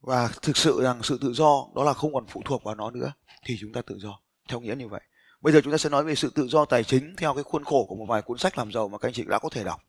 Và 0.00 0.30
thực 0.42 0.56
sự 0.56 0.82
rằng 0.82 1.02
sự 1.02 1.18
tự 1.20 1.32
do 1.32 1.66
đó 1.74 1.84
là 1.84 1.92
không 1.92 2.14
còn 2.14 2.26
phụ 2.26 2.42
thuộc 2.44 2.64
vào 2.64 2.74
nó 2.74 2.90
nữa, 2.90 3.12
thì 3.44 3.56
chúng 3.60 3.72
ta 3.72 3.82
tự 3.82 3.98
do. 3.98 4.20
Theo 4.48 4.60
nghĩa 4.60 4.74
như 4.74 4.88
vậy. 4.88 5.00
Bây 5.40 5.52
giờ 5.52 5.60
chúng 5.64 5.72
ta 5.72 5.78
sẽ 5.78 5.88
nói 5.88 6.04
về 6.04 6.14
sự 6.14 6.30
tự 6.30 6.48
do 6.48 6.64
tài 6.64 6.84
chính 6.84 7.16
theo 7.16 7.34
cái 7.34 7.44
khuôn 7.44 7.64
khổ 7.64 7.86
của 7.88 7.96
một 7.96 8.06
vài 8.08 8.22
cuốn 8.22 8.38
sách 8.38 8.58
làm 8.58 8.72
giàu 8.72 8.88
mà 8.88 8.98
các 8.98 9.08
anh 9.08 9.14
chị 9.14 9.24
đã 9.24 9.38
có 9.38 9.48
thể 9.48 9.64
đọc. 9.64 9.82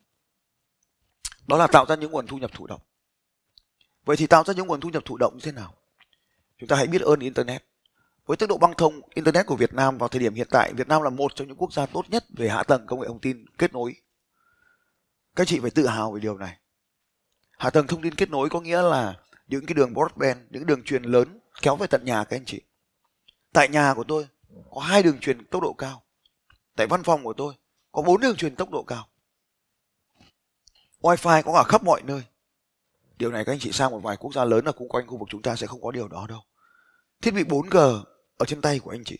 Đó 1.47 1.57
là 1.57 1.67
tạo 1.67 1.85
ra 1.85 1.95
những 1.95 2.11
nguồn 2.11 2.27
thu 2.27 2.37
nhập 2.37 2.51
thụ 2.53 2.67
động. 2.67 2.81
Vậy 4.05 4.17
thì 4.17 4.27
tạo 4.27 4.43
ra 4.43 4.53
những 4.53 4.67
nguồn 4.67 4.81
thu 4.81 4.89
nhập 4.89 5.05
thụ 5.05 5.17
động 5.17 5.33
như 5.33 5.41
thế 5.43 5.51
nào? 5.51 5.73
Chúng 6.57 6.69
ta 6.69 6.75
hãy 6.75 6.87
biết 6.87 7.01
ơn 7.01 7.19
internet 7.19 7.65
với 8.25 8.37
tốc 8.37 8.49
độ 8.49 8.57
băng 8.57 8.73
thông, 8.73 9.01
internet 9.13 9.45
của 9.45 9.55
Việt 9.55 9.73
Nam 9.73 9.97
vào 9.97 10.09
thời 10.09 10.19
điểm 10.19 10.33
hiện 10.33 10.47
tại, 10.51 10.73
Việt 10.73 10.87
Nam 10.87 11.01
là 11.01 11.09
một 11.09 11.35
trong 11.35 11.47
những 11.47 11.57
quốc 11.57 11.73
gia 11.73 11.85
tốt 11.85 12.05
nhất 12.09 12.25
về 12.29 12.49
hạ 12.49 12.63
tầng 12.63 12.85
công 12.87 12.99
nghệ 12.99 13.07
thông 13.07 13.19
tin 13.19 13.45
kết 13.57 13.73
nối. 13.73 13.95
Các 15.35 15.47
chị 15.47 15.59
phải 15.59 15.71
tự 15.71 15.87
hào 15.87 16.11
về 16.11 16.19
điều 16.19 16.37
này. 16.37 16.57
Hạ 17.57 17.69
tầng 17.69 17.87
thông 17.87 18.01
tin 18.01 18.15
kết 18.15 18.29
nối 18.29 18.49
có 18.49 18.61
nghĩa 18.61 18.81
là 18.81 19.13
những 19.47 19.65
cái 19.65 19.73
đường 19.73 19.93
broadband, 19.93 20.39
những 20.49 20.65
đường 20.65 20.83
truyền 20.83 21.03
lớn 21.03 21.39
kéo 21.61 21.75
về 21.75 21.87
tận 21.87 22.05
nhà 22.05 22.23
các 22.23 22.37
anh 22.37 22.45
chị. 22.45 22.61
Tại 23.53 23.69
nhà 23.69 23.93
của 23.93 24.03
tôi 24.03 24.27
có 24.71 24.81
hai 24.81 25.03
đường 25.03 25.19
truyền 25.19 25.45
tốc 25.45 25.61
độ 25.61 25.73
cao. 25.73 26.03
Tại 26.75 26.87
văn 26.87 27.03
phòng 27.03 27.23
của 27.23 27.33
tôi 27.33 27.53
có 27.91 28.01
bốn 28.01 28.21
đường 28.21 28.35
truyền 28.35 28.55
tốc 28.55 28.71
độ 28.71 28.83
cao. 28.83 29.07
Wi-Fi 31.01 31.43
có 31.43 31.53
cả 31.53 31.63
khắp 31.63 31.83
mọi 31.83 32.01
nơi. 32.01 32.23
Điều 33.17 33.31
này 33.31 33.45
các 33.45 33.53
anh 33.53 33.59
chị 33.59 33.71
sang 33.71 33.91
một 33.91 33.99
vài 33.99 34.17
quốc 34.17 34.33
gia 34.33 34.45
lớn 34.45 34.65
ở 34.65 34.71
xung 34.79 34.89
quanh 34.89 35.07
khu 35.07 35.17
vực 35.17 35.27
chúng 35.31 35.41
ta 35.41 35.55
sẽ 35.55 35.67
không 35.67 35.81
có 35.81 35.91
điều 35.91 36.07
đó 36.07 36.25
đâu. 36.29 36.41
Thiết 37.21 37.31
bị 37.31 37.43
4G 37.43 38.03
ở 38.37 38.45
trên 38.45 38.61
tay 38.61 38.79
của 38.79 38.91
anh 38.91 39.03
chị. 39.03 39.17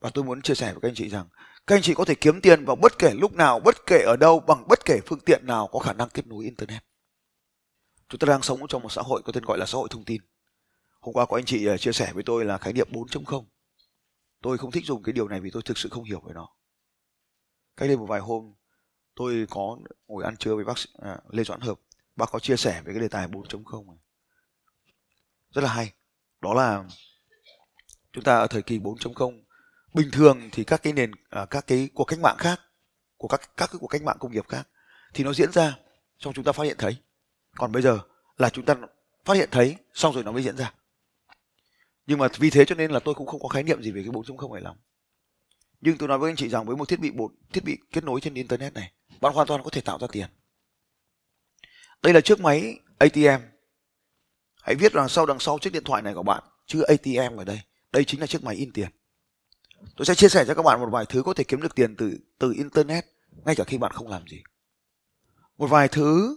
Và 0.00 0.10
tôi 0.10 0.24
muốn 0.24 0.42
chia 0.42 0.54
sẻ 0.54 0.72
với 0.72 0.80
các 0.80 0.88
anh 0.88 0.94
chị 0.94 1.08
rằng 1.08 1.28
các 1.66 1.76
anh 1.76 1.82
chị 1.82 1.94
có 1.94 2.04
thể 2.04 2.14
kiếm 2.14 2.40
tiền 2.40 2.64
vào 2.64 2.76
bất 2.76 2.98
kể 2.98 3.14
lúc 3.14 3.32
nào 3.32 3.60
bất 3.60 3.86
kể 3.86 4.02
ở 4.06 4.16
đâu 4.16 4.40
bằng 4.40 4.64
bất 4.68 4.84
kể 4.84 5.00
phương 5.06 5.20
tiện 5.20 5.46
nào 5.46 5.68
có 5.72 5.78
khả 5.78 5.92
năng 5.92 6.08
kết 6.08 6.26
nối 6.26 6.44
internet. 6.44 6.84
Chúng 8.08 8.18
ta 8.18 8.26
đang 8.26 8.42
sống 8.42 8.60
trong 8.68 8.82
một 8.82 8.92
xã 8.92 9.02
hội 9.02 9.22
có 9.24 9.32
tên 9.32 9.44
gọi 9.44 9.58
là 9.58 9.66
xã 9.66 9.78
hội 9.78 9.88
thông 9.90 10.04
tin. 10.04 10.22
Hôm 11.00 11.12
qua 11.12 11.26
có 11.26 11.36
anh 11.36 11.44
chị 11.44 11.66
ờ, 11.66 11.76
chia 11.76 11.92
sẻ 11.92 12.12
với 12.12 12.22
tôi 12.22 12.44
là 12.44 12.58
khái 12.58 12.72
niệm 12.72 12.88
4.0 12.92 13.44
tôi 14.44 14.58
không 14.58 14.70
thích 14.70 14.86
dùng 14.86 15.02
cái 15.02 15.12
điều 15.12 15.28
này 15.28 15.40
vì 15.40 15.50
tôi 15.50 15.62
thực 15.62 15.78
sự 15.78 15.88
không 15.88 16.04
hiểu 16.04 16.20
về 16.20 16.32
nó. 16.34 16.48
Cách 17.76 17.88
đây 17.88 17.96
một 17.96 18.06
vài 18.06 18.20
hôm 18.20 18.54
tôi 19.14 19.46
có 19.50 19.78
ngồi 20.06 20.24
ăn 20.24 20.36
trưa 20.36 20.54
với 20.54 20.64
bác 20.64 20.78
sĩ, 20.78 20.88
à, 21.02 21.18
lê 21.30 21.44
doãn 21.44 21.60
hợp. 21.60 21.80
Bác 22.16 22.30
có 22.32 22.38
chia 22.38 22.56
sẻ 22.56 22.82
về 22.84 22.92
cái 22.92 23.00
đề 23.00 23.08
tài 23.08 23.28
4.0 23.28 23.86
này. 23.86 23.96
Rất 25.50 25.64
là 25.64 25.72
hay. 25.72 25.92
Đó 26.40 26.54
là 26.54 26.84
chúng 28.14 28.24
ta 28.24 28.36
ở 28.38 28.46
thời 28.46 28.62
kỳ 28.62 28.78
4.0 28.78 29.42
bình 29.94 30.10
thường 30.12 30.48
thì 30.52 30.64
các 30.64 30.82
cái 30.82 30.92
nền 30.92 31.12
à, 31.30 31.46
các 31.50 31.66
cái 31.66 31.88
cuộc 31.94 32.04
cách 32.04 32.18
mạng 32.22 32.36
khác, 32.38 32.60
của 33.16 33.28
các 33.28 33.40
các 33.56 33.70
cái 33.72 33.78
cuộc 33.80 33.86
cách 33.86 34.02
mạng 34.02 34.16
công 34.20 34.32
nghiệp 34.32 34.48
khác, 34.48 34.68
thì 35.14 35.24
nó 35.24 35.32
diễn 35.32 35.52
ra, 35.52 35.78
xong 36.18 36.32
chúng 36.32 36.44
ta 36.44 36.52
phát 36.52 36.64
hiện 36.64 36.76
thấy. 36.78 36.96
Còn 37.56 37.72
bây 37.72 37.82
giờ 37.82 37.98
là 38.36 38.50
chúng 38.50 38.64
ta 38.64 38.74
phát 39.24 39.34
hiện 39.34 39.48
thấy, 39.52 39.76
xong 39.94 40.14
rồi 40.14 40.24
nó 40.24 40.32
mới 40.32 40.42
diễn 40.42 40.56
ra. 40.56 40.72
Nhưng 42.06 42.18
mà 42.18 42.28
vì 42.38 42.50
thế 42.50 42.64
cho 42.64 42.74
nên 42.74 42.90
là 42.90 43.00
tôi 43.00 43.14
cũng 43.14 43.26
không 43.26 43.40
có 43.40 43.48
khái 43.48 43.62
niệm 43.62 43.82
gì 43.82 43.90
về 43.90 44.02
cái 44.02 44.12
4.0 44.12 44.52
này 44.52 44.62
lắm 44.62 44.76
nhưng 45.84 45.98
tôi 45.98 46.08
nói 46.08 46.18
với 46.18 46.30
anh 46.30 46.36
chị 46.36 46.48
rằng 46.48 46.64
với 46.64 46.76
một 46.76 46.88
thiết 46.88 47.00
bị 47.00 47.10
bộ 47.10 47.30
thiết 47.52 47.64
bị 47.64 47.78
kết 47.92 48.04
nối 48.04 48.20
trên 48.20 48.34
internet 48.34 48.74
này, 48.74 48.92
bạn 49.20 49.32
hoàn 49.32 49.46
toàn 49.46 49.62
có 49.62 49.70
thể 49.70 49.80
tạo 49.80 49.98
ra 49.98 50.06
tiền. 50.12 50.26
Đây 52.02 52.14
là 52.14 52.20
chiếc 52.20 52.40
máy 52.40 52.78
ATM 52.98 53.44
hãy 54.62 54.74
viết 54.74 54.92
rằng 54.92 55.08
sau 55.08 55.26
đằng 55.26 55.38
sau 55.38 55.58
chiếc 55.58 55.72
điện 55.72 55.84
thoại 55.84 56.02
này 56.02 56.14
của 56.14 56.22
bạn, 56.22 56.42
chữ 56.66 56.82
ATM 56.82 57.36
ở 57.36 57.44
đây 57.44 57.60
đây 57.94 58.04
chính 58.04 58.20
là 58.20 58.26
chiếc 58.26 58.44
máy 58.44 58.54
in 58.54 58.72
tiền. 58.72 58.88
Tôi 59.96 60.06
sẽ 60.06 60.14
chia 60.14 60.28
sẻ 60.28 60.44
cho 60.46 60.54
các 60.54 60.62
bạn 60.62 60.80
một 60.80 60.88
vài 60.92 61.06
thứ 61.08 61.22
có 61.22 61.34
thể 61.34 61.44
kiếm 61.44 61.62
được 61.62 61.74
tiền 61.74 61.96
từ 61.96 62.18
từ 62.38 62.52
internet 62.56 63.04
ngay 63.44 63.56
cả 63.56 63.64
khi 63.64 63.78
bạn 63.78 63.92
không 63.92 64.08
làm 64.08 64.26
gì. 64.26 64.42
Một 65.58 65.66
vài 65.66 65.88
thứ 65.88 66.36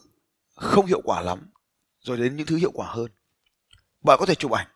không 0.56 0.86
hiệu 0.86 1.02
quả 1.04 1.22
lắm, 1.22 1.52
rồi 2.02 2.17
đến 2.17 2.36
những 2.36 2.48
thứ 2.48 2.56
hiệu 2.56 2.72
quả 2.74 2.88
hơn. 2.88 3.12
Bạn 4.02 4.17
có 4.20 4.26
thể 4.26 4.36
chụp 4.36 4.52
ảnh, 4.52 4.67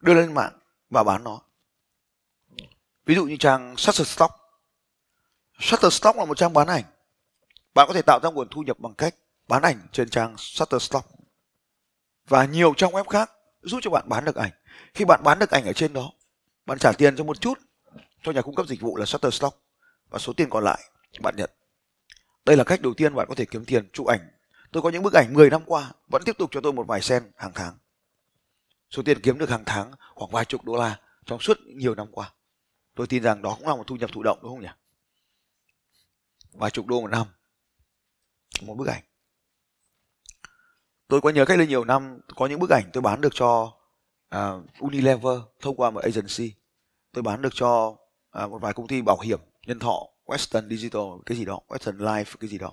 đưa 0.00 0.14
lên 0.14 0.34
mạng 0.34 0.58
và 0.90 1.02
bán 1.02 1.24
nó. 1.24 1.40
Ví 3.06 3.14
dụ 3.14 3.24
như 3.24 3.36
trang 3.36 3.76
Shutterstock. 3.76 4.34
Shutterstock 5.60 6.18
là 6.18 6.24
một 6.24 6.36
trang 6.36 6.52
bán 6.52 6.66
ảnh. 6.66 6.84
Bạn 7.74 7.88
có 7.88 7.94
thể 7.94 8.02
tạo 8.02 8.20
ra 8.22 8.30
nguồn 8.30 8.48
thu 8.50 8.62
nhập 8.62 8.78
bằng 8.78 8.94
cách 8.94 9.14
bán 9.48 9.62
ảnh 9.62 9.86
trên 9.92 10.08
trang 10.08 10.34
Shutterstock. 10.38 11.08
Và 12.28 12.44
nhiều 12.44 12.74
trang 12.76 12.92
web 12.92 13.04
khác 13.04 13.30
giúp 13.64 13.78
cho 13.82 13.90
bạn 13.90 14.08
bán 14.08 14.24
được 14.24 14.36
ảnh. 14.36 14.50
Khi 14.94 15.04
bạn 15.04 15.20
bán 15.24 15.38
được 15.38 15.50
ảnh 15.50 15.64
ở 15.64 15.72
trên 15.72 15.92
đó, 15.92 16.12
bạn 16.66 16.78
trả 16.78 16.92
tiền 16.92 17.16
cho 17.16 17.24
một 17.24 17.40
chút, 17.40 17.58
cho 18.22 18.32
nhà 18.32 18.42
cung 18.42 18.54
cấp 18.54 18.66
dịch 18.66 18.80
vụ 18.80 18.96
là 18.96 19.06
Shutterstock, 19.06 19.62
và 20.10 20.18
số 20.18 20.32
tiền 20.32 20.50
còn 20.50 20.64
lại 20.64 20.80
bạn 21.20 21.34
nhận. 21.36 21.50
Đây 22.44 22.56
là 22.56 22.64
cách 22.64 22.82
đầu 22.82 22.94
tiên 22.94 23.14
bạn 23.14 23.26
có 23.28 23.34
thể 23.34 23.44
kiếm 23.44 23.64
tiền 23.64 23.88
chụp 23.92 24.06
ảnh. 24.06 24.20
Tôi 24.72 24.82
có 24.82 24.90
những 24.90 25.02
bức 25.02 25.12
ảnh 25.12 25.34
10 25.34 25.50
năm 25.50 25.62
qua, 25.66 25.92
vẫn 26.08 26.22
tiếp 26.24 26.38
tục 26.38 26.50
cho 26.52 26.60
tôi 26.60 26.72
một 26.72 26.86
vài 26.86 27.00
sen 27.00 27.22
hàng 27.36 27.52
tháng. 27.54 27.78
Số 28.90 29.02
tiền 29.02 29.20
kiếm 29.20 29.38
được 29.38 29.50
hàng 29.50 29.62
tháng 29.66 29.92
khoảng 30.14 30.30
vài 30.30 30.44
chục 30.44 30.64
đô 30.64 30.76
la 30.76 31.00
trong 31.26 31.40
suốt 31.40 31.58
nhiều 31.66 31.94
năm 31.94 32.06
qua. 32.12 32.32
Tôi 32.94 33.06
tin 33.06 33.22
rằng 33.22 33.42
đó 33.42 33.54
cũng 33.58 33.68
là 33.68 33.76
một 33.76 33.84
thu 33.86 33.96
nhập 33.96 34.10
thụ 34.12 34.22
động, 34.22 34.38
đúng 34.42 34.52
không 34.52 34.62
nhỉ? 34.62 34.68
Vài 36.52 36.70
chục 36.70 36.86
đô 36.86 37.00
một 37.00 37.08
năm. 37.08 37.26
Một 38.62 38.74
bức 38.74 38.88
ảnh 38.88 39.02
tôi 41.08 41.20
có 41.20 41.30
nhớ 41.30 41.44
cách 41.44 41.58
đây 41.58 41.66
nhiều 41.66 41.84
năm 41.84 42.20
có 42.36 42.46
những 42.46 42.60
bức 42.60 42.70
ảnh 42.70 42.90
tôi 42.92 43.02
bán 43.02 43.20
được 43.20 43.34
cho 43.34 43.72
uh, 44.36 44.64
Unilever 44.78 45.38
thông 45.60 45.76
qua 45.76 45.90
một 45.90 46.02
agency. 46.02 46.54
Tôi 47.12 47.22
bán 47.22 47.42
được 47.42 47.54
cho 47.54 47.86
uh, 47.86 48.50
một 48.50 48.58
vài 48.58 48.72
công 48.72 48.86
ty 48.86 49.02
bảo 49.02 49.20
hiểm 49.20 49.40
nhân 49.66 49.78
thọ 49.78 50.06
Western 50.24 50.68
Digital 50.68 51.02
cái 51.26 51.38
gì 51.38 51.44
đó 51.44 51.60
Western 51.68 51.96
Life 51.96 52.36
cái 52.40 52.50
gì 52.50 52.58
đó. 52.58 52.72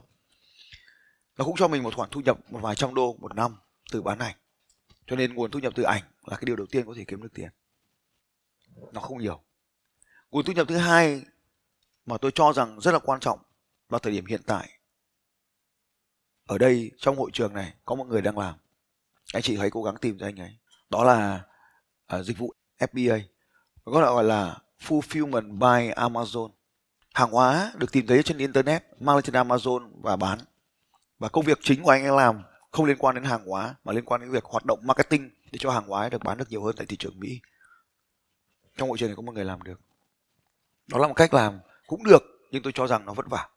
Nó 1.38 1.46
cũng 1.46 1.56
cho 1.58 1.68
mình 1.68 1.84
một 1.84 1.96
khoản 1.96 2.10
thu 2.10 2.22
nhập 2.22 2.38
một 2.52 2.60
vài 2.62 2.76
trăm 2.76 2.94
đô 2.94 3.16
một 3.20 3.36
năm 3.36 3.56
từ 3.92 4.02
bán 4.02 4.20
ảnh. 4.20 4.36
Cho 5.08 5.16
nên 5.16 5.34
nguồn 5.34 5.52
thu 5.52 5.60
nhập 5.60 5.74
từ 5.76 5.84
ảnh 5.84 6.04
là 6.26 6.38
cái 6.38 6.46
điều 6.46 6.56
đầu 6.56 6.68
tiên 6.72 6.86
có 6.86 6.94
thể 6.98 7.04
kiếm 7.08 7.22
được 7.22 7.34
tiền. 7.34 7.50
Nó 8.92 9.02
không 9.02 9.18
nhiều. 9.18 9.42
Nguồn 10.32 10.46
thu 10.46 10.54
nhập 10.54 10.68
thứ 10.68 10.78
hai 10.78 11.22
mà 12.06 12.18
tôi 12.18 12.32
cho 12.36 12.54
rằng 12.54 12.80
rất 12.80 12.92
là 12.92 13.00
quan 13.00 13.20
trọng 13.20 13.40
vào 13.90 14.00
thời 14.00 14.14
điểm 14.14 14.26
hiện 14.26 14.42
tại 14.46 14.70
ở 16.52 16.58
đây 16.58 16.92
trong 16.98 17.18
hội 17.18 17.30
trường 17.34 17.54
này 17.54 17.74
có 17.86 17.96
một 17.96 18.08
người 18.08 18.22
đang 18.22 18.38
làm. 18.38 18.56
Anh 19.34 19.42
chị 19.42 19.58
hãy 19.58 19.70
cố 19.70 19.84
gắng 19.84 19.96
tìm 19.98 20.18
cho 20.20 20.26
anh 20.26 20.40
ấy. 20.40 20.56
Đó 20.90 21.04
là 21.04 21.44
uh, 22.16 22.26
dịch 22.26 22.38
vụ 22.38 22.54
FBA 22.80 23.22
có 23.86 23.92
gọi 23.92 24.24
là 24.24 24.58
fulfillment 24.88 25.52
by 25.52 25.94
Amazon. 25.94 26.50
Hàng 27.14 27.32
hóa 27.32 27.72
được 27.76 27.92
tìm 27.92 28.08
thấy 28.08 28.24
trên 28.24 28.38
internet 28.38 28.84
mang 29.00 29.16
lên 29.16 29.24
trên 29.24 29.36
Amazon 29.36 29.90
và 30.02 30.16
bán. 30.16 30.40
Và 31.20 31.30
công 31.30 31.46
việc 31.46 31.60
chính 31.62 31.84
của 31.84 31.90
anh 31.90 32.06
ấy 32.06 32.18
làm 32.18 32.44
không 32.72 32.86
liên 32.86 32.98
quan 32.98 33.16
đến 33.16 33.24
hàng 33.24 33.46
hóa 33.46 33.76
mà 33.84 33.94
liên 33.94 34.06
quan 34.06 34.22
đến 34.22 34.32
việc 34.32 34.44
hoạt 34.44 34.66
động 34.66 34.80
marketing 34.84 35.30
để 35.52 35.60
cho 35.60 35.72
hàng 35.72 35.88
hóa 35.88 36.10
được 36.10 36.24
bán 36.24 36.38
được 36.38 36.50
nhiều 36.50 36.64
hơn 36.64 36.76
tại 36.78 36.86
thị 36.86 36.98
trường 37.00 37.20
Mỹ. 37.20 37.40
Trong 38.78 38.90
hội 38.90 38.98
trường 38.98 39.10
này 39.10 39.16
có 39.16 39.22
một 39.22 39.32
người 39.32 39.46
làm 39.46 39.62
được. 39.62 39.80
Đó 40.88 40.98
là 40.98 41.08
một 41.08 41.16
cách 41.16 41.34
làm 41.34 41.60
cũng 41.88 42.04
được 42.04 42.24
nhưng 42.52 42.64
tôi 42.64 42.74
cho 42.76 42.88
rằng 42.88 43.06
nó 43.06 43.14
vất 43.14 43.28
vả. 43.30 43.50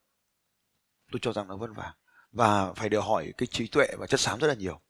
Tôi 1.12 1.20
cho 1.22 1.33
rằng 1.33 1.48
nó 1.48 1.57
vất 1.57 1.70
vả 1.74 1.92
và 2.35 2.73
phải 2.73 2.88
đòi 2.88 3.03
hỏi 3.03 3.33
cái 3.38 3.47
trí 3.47 3.66
tuệ 3.66 3.87
và 3.99 4.07
chất 4.07 4.20
xám 4.20 4.38
rất 4.38 4.49
là 4.49 4.55
nhiều. 4.55 4.81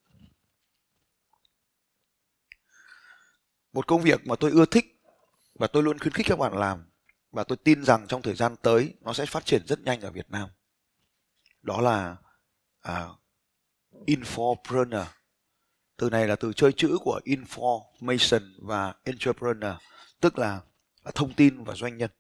Một 3.73 3.87
công 3.87 4.03
việc 4.03 4.27
mà 4.27 4.37
tôi 4.37 4.51
ưa 4.51 4.65
thích 4.65 5.01
và 5.55 5.67
tôi 5.67 5.83
luôn 5.83 5.99
khuyến 5.99 6.13
khích 6.13 6.27
các 6.29 6.39
bạn 6.39 6.59
làm 6.59 6.85
và 7.31 7.45
tôi 7.45 7.57
tin 7.65 7.85
rằng 7.85 8.07
trong 8.09 8.23
thời 8.23 8.35
gian 8.35 8.57
tới 8.57 8.95
nó 9.01 9.13
sẽ 9.13 9.27
phát 9.27 9.47
triển 9.47 9.67
rất 9.67 9.81
nhanh 9.81 10.01
ở 10.01 10.11
Việt 10.11 10.31
Nam 10.31 10.49
đó 11.63 11.81
là 11.81 12.17
à, 12.81 13.09
infopreneur. 14.07 15.05
Từ 15.97 16.11
này 16.11 16.29
là 16.29 16.37
từ 16.37 16.53
chơi 16.53 16.73
chữ 16.73 16.99
của 17.01 17.21
information 17.25 18.53
và 18.59 18.95
entrepreneur 19.05 19.73
tức 20.21 20.39
là 20.39 20.61
thông 21.15 21.35
tin 21.35 21.65
và 21.65 21.75
doanh 21.75 21.99
nhân. 21.99 22.11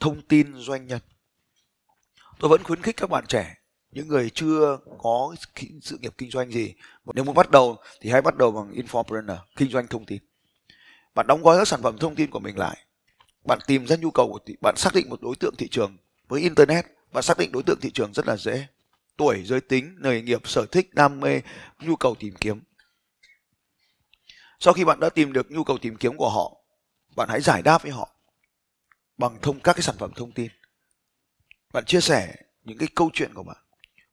Thông 0.00 0.22
tin 0.22 0.54
doanh 0.54 0.86
nhân. 0.86 1.00
Tôi 2.38 2.48
vẫn 2.48 2.62
khuyến 2.62 2.82
khích 2.82 2.96
các 2.96 3.10
bạn 3.10 3.24
trẻ 3.28 3.59
những 3.92 4.08
người 4.08 4.30
chưa 4.30 4.78
có 4.98 5.34
sự 5.82 5.98
nghiệp 5.98 6.14
kinh 6.18 6.30
doanh 6.30 6.50
gì 6.50 6.74
nếu 7.14 7.24
muốn 7.24 7.34
bắt 7.34 7.50
đầu 7.50 7.76
thì 8.00 8.10
hãy 8.10 8.22
bắt 8.22 8.36
đầu 8.36 8.52
bằng 8.52 8.72
infopreneur 8.72 9.38
kinh 9.56 9.70
doanh 9.70 9.86
thông 9.86 10.04
tin. 10.04 10.22
Bạn 11.14 11.26
đóng 11.26 11.42
gói 11.42 11.58
các 11.58 11.68
sản 11.68 11.82
phẩm 11.82 11.98
thông 11.98 12.14
tin 12.14 12.30
của 12.30 12.38
mình 12.38 12.58
lại. 12.58 12.76
Bạn 13.44 13.58
tìm 13.66 13.86
ra 13.86 13.96
nhu 13.96 14.10
cầu 14.10 14.32
của 14.32 14.38
thị, 14.46 14.56
bạn 14.62 14.74
xác 14.76 14.94
định 14.94 15.10
một 15.10 15.22
đối 15.22 15.36
tượng 15.36 15.54
thị 15.56 15.68
trường 15.68 15.96
với 16.28 16.40
internet 16.40 16.86
bạn 17.12 17.22
xác 17.22 17.38
định 17.38 17.52
đối 17.52 17.62
tượng 17.62 17.80
thị 17.80 17.90
trường 17.90 18.12
rất 18.12 18.26
là 18.26 18.36
dễ. 18.36 18.66
Tuổi 19.16 19.42
giới 19.44 19.60
tính 19.60 19.96
nghề 20.00 20.22
nghiệp 20.22 20.48
sở 20.48 20.66
thích 20.66 20.94
đam 20.94 21.20
mê 21.20 21.40
nhu 21.80 21.96
cầu 21.96 22.14
tìm 22.14 22.34
kiếm. 22.40 22.60
Sau 24.60 24.74
khi 24.74 24.84
bạn 24.84 25.00
đã 25.00 25.08
tìm 25.08 25.32
được 25.32 25.50
nhu 25.50 25.64
cầu 25.64 25.78
tìm 25.78 25.96
kiếm 25.96 26.16
của 26.16 26.30
họ 26.30 26.56
bạn 27.16 27.28
hãy 27.28 27.40
giải 27.40 27.62
đáp 27.62 27.82
với 27.82 27.92
họ 27.92 28.08
bằng 29.18 29.38
thông 29.42 29.60
các 29.60 29.72
cái 29.72 29.82
sản 29.82 29.96
phẩm 29.98 30.10
thông 30.16 30.32
tin. 30.32 30.50
Bạn 31.72 31.84
chia 31.84 32.00
sẻ 32.00 32.34
những 32.64 32.78
cái 32.78 32.88
câu 32.94 33.10
chuyện 33.12 33.34
của 33.34 33.42
bạn 33.42 33.56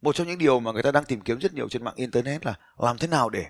một 0.01 0.15
trong 0.15 0.27
những 0.27 0.37
điều 0.37 0.59
mà 0.59 0.71
người 0.71 0.83
ta 0.83 0.91
đang 0.91 1.05
tìm 1.05 1.21
kiếm 1.21 1.39
rất 1.39 1.53
nhiều 1.53 1.69
trên 1.69 1.83
mạng 1.83 1.95
internet 1.95 2.45
là 2.45 2.55
làm 2.77 2.97
thế 2.97 3.07
nào 3.07 3.29
để 3.29 3.45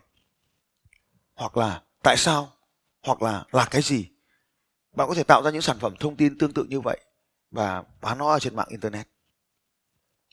hoặc 1.35 1.57
là 1.57 1.81
tại 2.03 2.17
sao, 2.17 2.51
hoặc 3.03 3.21
là 3.21 3.45
là 3.51 3.67
cái 3.71 3.81
gì. 3.81 4.09
Bạn 4.95 5.07
có 5.07 5.15
thể 5.15 5.23
tạo 5.23 5.43
ra 5.43 5.51
những 5.51 5.61
sản 5.61 5.77
phẩm 5.79 5.95
thông 5.99 6.15
tin 6.15 6.37
tương 6.37 6.53
tự 6.53 6.65
như 6.69 6.81
vậy 6.81 6.99
và 7.51 7.83
bán 8.01 8.17
nó 8.17 8.31
ở 8.31 8.39
trên 8.39 8.55
mạng 8.55 8.67
internet. 8.69 9.07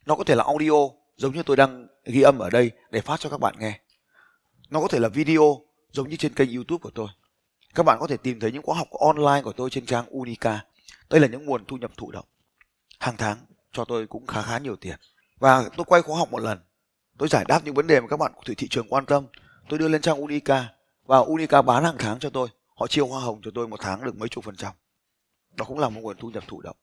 Nó 0.07 0.17
có 0.17 0.25
thể 0.25 0.35
là 0.35 0.45
audio, 0.45 0.89
giống 1.17 1.35
như 1.35 1.43
tôi 1.43 1.57
đang 1.57 1.87
ghi 2.05 2.23
âm 2.23 2.39
ở 2.39 2.51
đây 2.51 2.71
để 2.91 3.01
phát 3.01 3.21
cho 3.21 3.31
các 3.31 3.41
bạn 3.41 3.55
nghe. 3.59 3.81
Nó 4.71 4.81
có 4.81 4.89
thể 4.89 4.99
là 4.99 5.09
video, 5.09 5.61
giống 5.91 6.09
như 6.09 6.17
trên 6.17 6.35
kênh 6.35 6.55
youtube 6.55 6.83
của 6.83 6.91
tôi. 6.95 7.09
Các 7.75 7.83
bạn 7.83 7.99
có 8.01 8.07
thể 8.07 8.17
tìm 8.17 8.41
thấy 8.41 8.53
những 8.53 8.63
khóa 8.63 8.77
học 8.79 8.89
online 8.91 9.43
của 9.43 9.53
tôi 9.53 9.71
trên 9.71 9.87
trang 9.87 10.07
unica. 10.07 10.65
Đây 11.11 11.21
là 11.21 11.27
những 11.27 11.47
nguồn 11.47 11.65
thu 11.65 11.77
nhập 11.77 11.91
thụ 11.97 12.11
động. 12.11 12.25
Hàng 12.99 13.17
tháng, 13.17 13.39
cho 13.73 13.85
tôi 13.85 14.07
cũng 14.07 14.27
khá 14.27 14.43
khá 14.43 14.59
nhiều 14.59 14.77
tiền 14.77 14.97
và 15.39 15.69
tôi 15.77 15.85
quay 15.85 16.03
khóa 16.03 16.19
học 16.19 16.31
một 16.31 16.39
lần. 16.39 16.59
Tôi 17.19 17.29
giải 17.29 17.45
đáp 17.49 17.65
những 17.65 17.75
vấn 17.75 17.87
đề 17.87 18.01
mà 18.01 18.07
các 18.09 18.17
bạn 18.17 18.33
của 18.35 18.43
thị 18.57 18.69
trường 18.69 18.89
quan 18.89 19.07
tâm. 19.07 19.27
Tôi 19.69 19.79
đưa 19.79 19.89
lên 19.89 20.03
trang 20.03 20.21
unica. 20.21 20.75
Và 21.05 21.19
unica 21.19 21.63
bán 21.63 21.85
hàng 21.85 21.97
tháng 21.99 22.19
cho 22.19 22.31
tôi. 22.31 22.49
Họ 22.75 22.87
chia 22.87 23.03
hoa 23.03 23.21
hồng 23.21 23.41
cho 23.45 23.51
tôi 23.55 23.69
một 23.69 23.81
tháng 23.81 24.05
được 24.05 24.17
mấy 24.17 24.29
chục 24.29 24.45
phần 24.45 24.57
trăm. 24.57 24.73
Đó 25.55 25.65
cũng 25.65 25.79
là 25.79 25.89
một 25.89 26.01
nguồn 26.01 26.17
thu 26.17 26.31
nhập 26.31 26.45
thụ 26.49 26.61
động. 26.61 26.77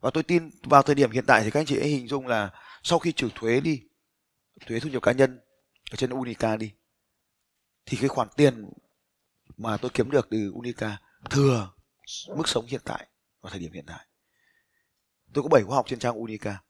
Và 0.00 0.10
tôi 0.10 0.22
tin 0.22 0.50
vào 0.62 0.82
thời 0.82 0.94
điểm 0.94 1.10
hiện 1.10 1.24
tại 1.26 1.44
thì 1.44 1.50
các 1.50 1.60
anh 1.60 1.66
chị 1.66 1.78
hãy 1.78 1.88
hình 1.88 2.08
dung 2.08 2.26
là 2.26 2.50
sau 2.82 2.98
khi 2.98 3.12
trừ 3.12 3.28
thuế 3.34 3.60
đi, 3.60 3.82
thuế 4.66 4.80
thu 4.80 4.88
nhập 4.88 5.02
cá 5.02 5.12
nhân 5.12 5.40
ở 5.90 5.96
trên 5.96 6.10
unica 6.10 6.56
đi, 6.56 6.72
thì 7.86 7.96
cái 8.00 8.08
khoản 8.08 8.28
tiền 8.36 8.68
mà 9.56 9.76
tôi 9.76 9.90
kiếm 9.94 10.10
được 10.10 10.28
từ 10.30 10.52
unica 10.54 11.00
thừa 11.30 11.72
mức 12.36 12.48
sống 12.48 12.66
hiện 12.66 12.80
tại 12.84 13.06
vào 13.40 13.50
thời 13.50 13.60
điểm 13.60 13.72
hiện 13.72 13.84
tại. 13.86 14.06
Tôi 15.32 15.42
có 15.42 15.48
7 15.48 15.62
khóa 15.62 15.76
học 15.76 15.86
trên 15.88 15.98
trang 15.98 16.14
unica 16.14 16.62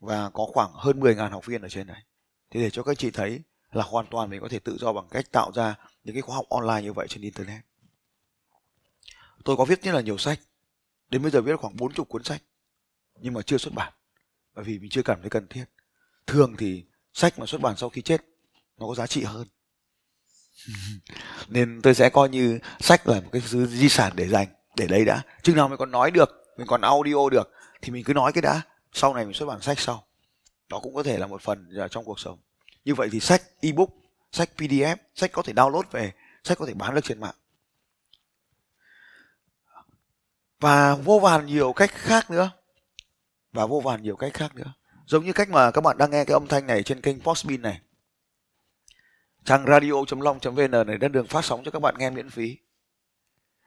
và 0.00 0.30
có 0.30 0.46
khoảng 0.52 0.70
hơn 0.74 1.00
10.000 1.00 1.30
học 1.30 1.46
viên 1.46 1.62
ở 1.62 1.68
trên 1.68 1.86
này 1.86 2.02
thì 2.50 2.60
để 2.60 2.70
cho 2.70 2.82
các 2.82 2.98
chị 2.98 3.10
thấy 3.10 3.40
là 3.72 3.84
hoàn 3.84 4.06
toàn 4.06 4.30
mình 4.30 4.40
có 4.40 4.48
thể 4.48 4.58
tự 4.58 4.76
do 4.80 4.92
bằng 4.92 5.08
cách 5.10 5.32
tạo 5.32 5.52
ra 5.54 5.74
những 6.04 6.14
cái 6.14 6.22
khóa 6.22 6.36
học 6.36 6.46
online 6.48 6.82
như 6.82 6.92
vậy 6.92 7.06
trên 7.08 7.22
internet. 7.22 7.60
Tôi 9.44 9.56
có 9.56 9.64
viết 9.64 9.82
rất 9.82 9.92
là 9.92 10.00
nhiều 10.00 10.18
sách. 10.18 10.40
Đến 11.10 11.22
bây 11.22 11.30
giờ 11.30 11.40
viết 11.40 11.56
khoảng 11.56 11.76
40 11.76 12.04
cuốn 12.08 12.24
sách. 12.24 12.42
Nhưng 13.20 13.34
mà 13.34 13.42
chưa 13.42 13.58
xuất 13.58 13.74
bản. 13.74 13.92
Bởi 14.54 14.64
vì 14.64 14.78
mình 14.78 14.90
chưa 14.90 15.02
cảm 15.02 15.20
thấy 15.20 15.30
cần 15.30 15.46
thiết. 15.46 15.64
Thường 16.26 16.54
thì 16.58 16.84
sách 17.12 17.38
mà 17.38 17.46
xuất 17.46 17.60
bản 17.60 17.76
sau 17.76 17.88
khi 17.88 18.02
chết, 18.02 18.20
nó 18.78 18.86
có 18.86 18.94
giá 18.94 19.06
trị 19.06 19.22
hơn. 19.22 19.46
Nên 21.48 21.80
tôi 21.82 21.94
sẽ 21.94 22.10
coi 22.10 22.28
như 22.28 22.58
sách 22.80 23.08
là 23.08 23.20
một 23.20 23.28
cái 23.32 23.42
thứ 23.50 23.66
di 23.66 23.88
sản 23.88 24.12
để 24.16 24.28
dành, 24.28 24.48
để 24.76 24.86
đấy 24.86 25.04
đã. 25.04 25.22
Chừng 25.42 25.56
nào 25.56 25.68
mình 25.68 25.78
còn 25.78 25.90
nói 25.90 26.10
được, 26.10 26.30
mình 26.56 26.66
còn 26.66 26.80
audio 26.80 27.28
được, 27.30 27.52
thì 27.82 27.92
mình 27.92 28.04
cứ 28.04 28.14
nói 28.14 28.32
cái 28.32 28.42
đã 28.42 28.62
sau 28.92 29.14
này 29.14 29.24
mình 29.24 29.34
xuất 29.34 29.46
bản 29.46 29.60
sách 29.60 29.80
sau. 29.80 30.04
Đó 30.68 30.80
cũng 30.82 30.94
có 30.94 31.02
thể 31.02 31.18
là 31.18 31.26
một 31.26 31.42
phần 31.42 31.70
trong 31.90 32.04
cuộc 32.04 32.20
sống. 32.20 32.38
Như 32.84 32.94
vậy 32.94 33.08
thì 33.12 33.20
sách 33.20 33.42
ebook, 33.60 33.88
sách 34.32 34.50
pdf 34.56 34.96
sách 35.14 35.32
có 35.32 35.42
thể 35.42 35.52
download 35.52 35.82
về, 35.90 36.12
sách 36.44 36.58
có 36.58 36.66
thể 36.66 36.74
bán 36.74 36.94
được 36.94 37.04
trên 37.04 37.20
mạng. 37.20 37.34
Và 40.60 40.94
vô 40.94 41.18
vàn 41.18 41.46
nhiều 41.46 41.72
cách 41.72 41.90
khác 41.94 42.30
nữa. 42.30 42.50
Và 43.52 43.66
vô 43.66 43.80
vàn 43.80 44.02
nhiều 44.02 44.16
cách 44.16 44.34
khác 44.34 44.54
nữa. 44.54 44.72
Giống 45.06 45.24
như 45.24 45.32
cách 45.32 45.48
mà 45.50 45.70
các 45.70 45.80
bạn 45.80 45.98
đang 45.98 46.10
nghe 46.10 46.24
cái 46.24 46.32
âm 46.32 46.46
thanh 46.46 46.66
này 46.66 46.82
trên 46.82 47.00
kênh 47.00 47.20
Postbin 47.20 47.62
này. 47.62 47.80
Trang 49.44 49.64
radio.long.vn 49.66 50.86
này 50.86 50.98
đã 50.98 51.08
đường 51.08 51.26
phát 51.26 51.44
sóng 51.44 51.62
cho 51.64 51.70
các 51.70 51.82
bạn 51.82 51.94
nghe 51.98 52.10
miễn 52.10 52.30
phí. 52.30 52.56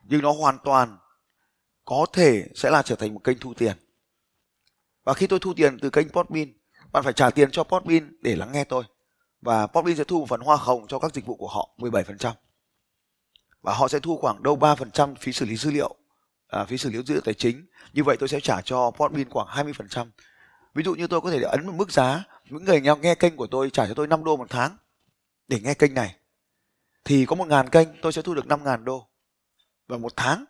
Nhưng 0.04 0.22
nó 0.22 0.32
hoàn 0.32 0.58
toàn 0.64 0.98
có 1.86 2.06
thể 2.14 2.48
sẽ 2.56 2.70
là 2.70 2.82
trở 2.82 2.96
thành 2.96 3.14
một 3.14 3.22
kênh 3.24 3.40
thu 3.40 3.54
tiền 3.54 3.78
và 5.04 5.14
khi 5.14 5.28
tôi 5.28 5.40
thu 5.40 5.54
tiền 5.54 5.78
từ 5.80 5.90
kênh 5.90 6.10
Podbean 6.10 6.54
bạn 6.92 7.04
phải 7.04 7.14
trả 7.14 7.30
tiền 7.30 7.52
cho 7.52 7.64
Podbean 7.64 8.16
để 8.22 8.36
lắng 8.36 8.52
nghe 8.52 8.64
tôi. 8.64 8.84
Và 9.42 9.68
Podbean 9.68 9.98
sẽ 9.98 10.04
thu 10.04 10.20
một 10.20 10.30
phần 10.30 10.42
hoa 10.42 10.56
hồng 10.56 10.88
cho 10.88 11.00
các 11.00 11.14
dịch 11.14 11.26
vụ 11.26 11.36
của 11.36 11.48
họ 11.48 11.70
17% 11.78 12.34
và 13.62 13.74
họ 13.74 13.88
sẽ 13.88 14.00
thu 14.00 14.18
khoảng 14.18 14.44
đâu 14.44 14.58
3% 14.58 15.16
phí 15.16 15.32
xử 15.32 15.46
lý 15.46 15.56
dữ 15.56 15.72
liệu 15.72 15.96
à, 16.48 16.66
phí 16.66 16.78
xử 16.78 16.90
lý 16.90 17.04
dữ 17.04 17.14
liệu 17.14 17.22
tài 17.22 17.34
chính. 17.34 17.66
Như 17.94 18.04
vậy 18.04 18.18
tôi 18.20 18.30
sẽ 18.30 18.40
trả 18.40 18.62
cho 18.62 18.92
Podbean 18.92 19.30
khoảng 19.30 19.48
20% 19.48 20.08
ví 20.74 20.84
dụ 20.84 20.96
như 20.96 21.08
tôi 21.08 21.22
có 21.22 21.32
thể 21.32 21.42
ấn 21.42 21.66
một 21.66 21.74
mức 21.76 21.92
giá 21.92 22.24
những 22.50 22.64
người 22.64 22.82
nghe 22.82 23.16
kênh 23.16 23.36
của 23.36 23.48
tôi 23.48 23.70
trả 23.70 23.88
cho 23.88 23.94
tôi 23.94 24.08
5 24.08 24.24
đô 24.24 24.38
một 24.38 24.50
tháng 24.50 24.78
để 25.48 25.60
nghe 25.60 25.74
kênh 25.74 25.94
này. 25.94 26.16
Thì 27.06 27.26
có 27.26 27.36
một 27.36 27.48
ngàn 27.48 27.70
kênh 27.70 27.88
tôi 28.02 28.14
sẽ 28.14 28.22
thu 28.22 28.34
được 28.34 28.48
5 28.48 28.64
ngàn 28.64 28.86
đô. 28.86 29.08
Và 29.88 29.98
một 29.98 30.14
tháng 30.16 30.46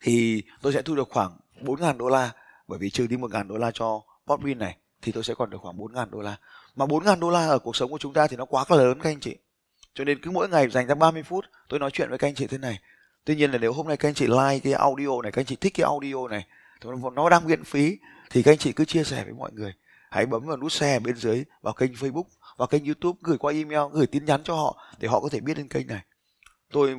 thì 0.00 0.42
tôi 0.62 0.72
sẽ 0.72 0.82
thu 0.82 0.94
được 0.94 1.08
khoảng 1.10 1.38
4 1.60 1.80
ngàn 1.80 1.98
đô 1.98 2.08
la 2.08 2.32
bởi 2.72 2.78
vì 2.78 2.90
trừ 2.90 3.06
đi 3.06 3.16
1 3.16 3.30
ngàn 3.30 3.48
đô 3.48 3.56
la 3.56 3.70
cho 3.74 4.02
Podbean 4.26 4.58
này, 4.58 4.76
thì 5.02 5.12
tôi 5.12 5.24
sẽ 5.24 5.34
còn 5.34 5.50
được 5.50 5.58
khoảng 5.60 5.76
4 5.76 5.92
ngàn 5.92 6.10
đô 6.10 6.20
la. 6.20 6.36
Mà 6.76 6.86
4 6.86 7.04
ngàn 7.04 7.20
đô 7.20 7.30
la 7.30 7.46
ở 7.46 7.58
cuộc 7.58 7.76
sống 7.76 7.90
của 7.90 7.98
chúng 7.98 8.12
ta 8.12 8.26
thì 8.26 8.36
nó 8.36 8.44
quá 8.44 8.64
lớn 8.68 8.98
các 9.02 9.10
anh 9.10 9.20
chị. 9.20 9.36
Cho 9.94 10.04
nên 10.04 10.20
cứ 10.22 10.30
mỗi 10.30 10.48
ngày 10.48 10.68
dành 10.68 10.86
ra 10.86 10.94
30 10.94 11.22
phút, 11.22 11.44
tôi 11.68 11.80
nói 11.80 11.90
chuyện 11.90 12.08
với 12.08 12.18
các 12.18 12.28
anh 12.28 12.34
chị 12.34 12.46
thế 12.46 12.58
này. 12.58 12.78
Tuy 13.24 13.36
nhiên 13.36 13.50
là 13.50 13.58
nếu 13.58 13.72
hôm 13.72 13.88
nay 13.88 13.96
các 13.96 14.08
anh 14.08 14.14
chị 14.14 14.26
like 14.26 14.58
cái 14.62 14.72
audio 14.72 15.22
này, 15.22 15.32
các 15.32 15.40
anh 15.40 15.46
chị 15.46 15.56
thích 15.56 15.74
cái 15.74 15.84
audio 15.84 16.28
này 16.28 16.46
nó 17.14 17.28
đang 17.28 17.46
miễn 17.46 17.64
phí, 17.64 17.98
thì 18.30 18.42
các 18.42 18.52
anh 18.52 18.58
chị 18.58 18.72
cứ 18.72 18.84
chia 18.84 19.04
sẻ 19.04 19.24
với 19.24 19.34
mọi 19.34 19.52
người. 19.52 19.74
Hãy 20.10 20.26
bấm 20.26 20.46
vào 20.46 20.56
nút 20.56 20.72
share 20.72 20.98
bên 20.98 21.16
dưới, 21.16 21.44
vào 21.62 21.74
kênh 21.74 21.92
facebook, 21.92 22.24
vào 22.56 22.68
kênh 22.68 22.84
youtube, 22.84 23.18
gửi 23.22 23.38
qua 23.38 23.52
email, 23.52 23.80
gửi 23.92 24.06
tin 24.06 24.24
nhắn 24.24 24.42
cho 24.44 24.54
họ, 24.54 24.82
để 24.98 25.08
họ 25.08 25.20
có 25.20 25.28
thể 25.28 25.40
biết 25.40 25.56
đến 25.56 25.68
kênh 25.68 25.86
này. 25.86 26.00
Tôi 26.72 26.96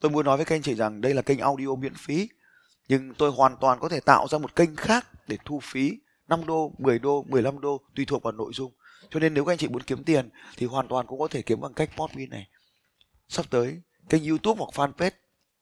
tôi 0.00 0.10
muốn 0.10 0.26
nói 0.26 0.36
với 0.36 0.46
các 0.46 0.54
anh 0.54 0.62
chị 0.62 0.74
rằng 0.74 1.00
đây 1.00 1.14
là 1.14 1.22
kênh 1.22 1.38
audio 1.38 1.74
miễn 1.74 1.94
phí 1.94 2.28
nhưng 2.88 3.14
tôi 3.14 3.30
hoàn 3.30 3.56
toàn 3.60 3.80
có 3.80 3.88
thể 3.88 4.00
tạo 4.00 4.28
ra 4.28 4.38
một 4.38 4.56
kênh 4.56 4.76
khác 4.76 5.06
để 5.28 5.38
thu 5.44 5.60
phí 5.62 5.98
5 6.28 6.46
đô, 6.46 6.72
10 6.78 6.98
đô, 6.98 7.24
15 7.28 7.60
đô 7.60 7.80
tùy 7.94 8.04
thuộc 8.04 8.22
vào 8.22 8.32
nội 8.32 8.52
dung. 8.54 8.72
Cho 9.10 9.20
nên 9.20 9.34
nếu 9.34 9.44
các 9.44 9.52
anh 9.52 9.58
chị 9.58 9.68
muốn 9.68 9.82
kiếm 9.82 10.04
tiền 10.04 10.28
thì 10.56 10.66
hoàn 10.66 10.88
toàn 10.88 11.06
cũng 11.06 11.18
có 11.18 11.28
thể 11.28 11.42
kiếm 11.42 11.60
bằng 11.60 11.74
cách 11.74 11.90
Podbean 11.96 12.30
này. 12.30 12.48
Sắp 13.28 13.46
tới 13.50 13.80
kênh 14.08 14.24
YouTube 14.28 14.58
hoặc 14.58 14.90
fanpage, 14.90 15.10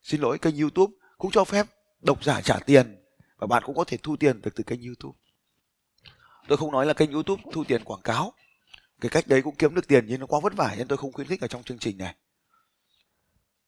xin 0.02 0.20
lỗi 0.20 0.38
kênh 0.38 0.56
YouTube 0.56 0.92
cũng 1.18 1.30
cho 1.30 1.44
phép 1.44 1.66
độc 2.00 2.24
giả 2.24 2.40
trả 2.40 2.58
tiền 2.58 2.96
và 3.36 3.46
bạn 3.46 3.62
cũng 3.66 3.76
có 3.76 3.84
thể 3.84 3.96
thu 4.02 4.16
tiền 4.16 4.40
được 4.42 4.50
từ 4.54 4.64
kênh 4.64 4.82
YouTube. 4.82 5.18
Tôi 6.48 6.58
không 6.58 6.72
nói 6.72 6.86
là 6.86 6.92
kênh 6.92 7.12
YouTube 7.12 7.42
thu 7.52 7.64
tiền 7.64 7.84
quảng 7.84 8.02
cáo. 8.02 8.32
Cái 9.00 9.10
cách 9.10 9.26
đấy 9.26 9.42
cũng 9.42 9.54
kiếm 9.54 9.74
được 9.74 9.88
tiền 9.88 10.04
nhưng 10.08 10.20
nó 10.20 10.26
quá 10.26 10.40
vất 10.42 10.56
vả 10.56 10.74
nên 10.78 10.88
tôi 10.88 10.98
không 10.98 11.12
khuyến 11.12 11.26
khích 11.26 11.40
ở 11.40 11.48
trong 11.48 11.62
chương 11.62 11.78
trình 11.78 11.98
này. 11.98 12.14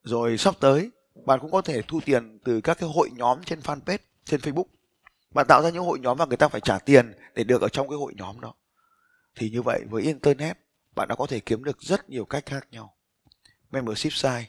Rồi 0.03 0.39
sắp 0.39 0.55
tới 0.61 0.91
bạn 1.15 1.41
cũng 1.41 1.51
có 1.51 1.63
thể 1.63 1.83
thu 1.83 2.01
tiền 2.05 2.39
từ 2.45 2.61
các 2.61 2.79
cái 2.79 2.89
hội 2.89 3.11
nhóm 3.17 3.45
trên 3.45 3.61
fanpage, 3.61 3.99
trên 4.25 4.41
Facebook. 4.41 4.65
Bạn 5.31 5.47
tạo 5.49 5.63
ra 5.63 5.71
những 5.71 5.85
hội 5.85 5.99
nhóm 5.99 6.19
và 6.19 6.27
người 6.27 6.37
ta 6.37 6.49
phải 6.49 6.61
trả 6.61 6.79
tiền 6.79 7.15
để 7.35 7.45
được 7.45 7.63
ở 7.63 7.69
trong 7.69 7.89
cái 7.89 7.97
hội 7.99 8.13
nhóm 8.17 8.41
đó. 8.41 8.55
Thì 9.37 9.51
như 9.51 9.63
vậy, 9.63 9.81
với 9.91 10.03
internet, 10.03 10.59
bạn 10.95 11.09
đã 11.09 11.15
có 11.15 11.27
thể 11.27 11.41
kiếm 11.41 11.65
được 11.65 11.83
rất 11.83 12.11
nhiều 12.11 12.25
cách 12.25 12.47
khác 12.47 12.67
nhau. 12.71 12.95
Membership 13.71 14.13
site. 14.13 14.45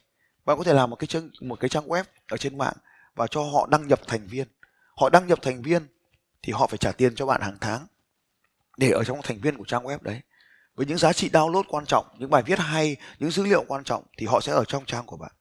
Bạn 0.46 0.58
có 0.58 0.64
thể 0.64 0.74
làm 0.74 0.90
một 0.90 0.96
cái 0.96 1.08
trang, 1.08 1.30
một 1.42 1.60
cái 1.60 1.70
trang 1.70 1.88
web 1.88 2.04
ở 2.28 2.38
trên 2.38 2.58
mạng 2.58 2.76
và 3.16 3.28
cho 3.28 3.44
họ 3.44 3.68
đăng 3.72 3.88
nhập 3.88 4.02
thành 4.08 4.28
viên. 4.28 4.48
Họ 4.96 5.10
đăng 5.10 5.28
nhập 5.28 5.40
thành 5.42 5.62
viên 5.62 5.88
thì 6.42 6.54
họ 6.54 6.68
phải 6.68 6.78
trả 6.78 6.92
tiền 6.92 7.16
cho 7.16 7.26
bạn 7.26 7.42
hàng 7.42 7.58
tháng 7.62 7.88
để 8.78 8.92
ở 8.92 9.04
trong 9.04 9.22
thành 9.24 9.40
viên 9.40 9.58
của 9.58 9.66
trang 9.66 9.84
web 9.84 9.98
đấy. 10.02 10.22
Với 10.76 10.86
những 10.86 10.98
giá 10.98 11.14
trị 11.14 11.30
download 11.30 11.64
quan 11.70 11.86
trọng, 11.86 12.06
những 12.20 12.30
bài 12.30 12.44
viết 12.46 12.60
hay, 12.60 12.96
những 13.20 13.32
dữ 13.32 13.44
liệu 13.44 13.64
quan 13.68 13.84
trọng 13.84 14.04
thì 14.18 14.26
họ 14.26 14.42
sẽ 14.42 14.52
ở 14.52 14.66
trong 14.66 14.86
trang 14.86 15.06
của 15.06 15.18
bạn. 15.18 15.32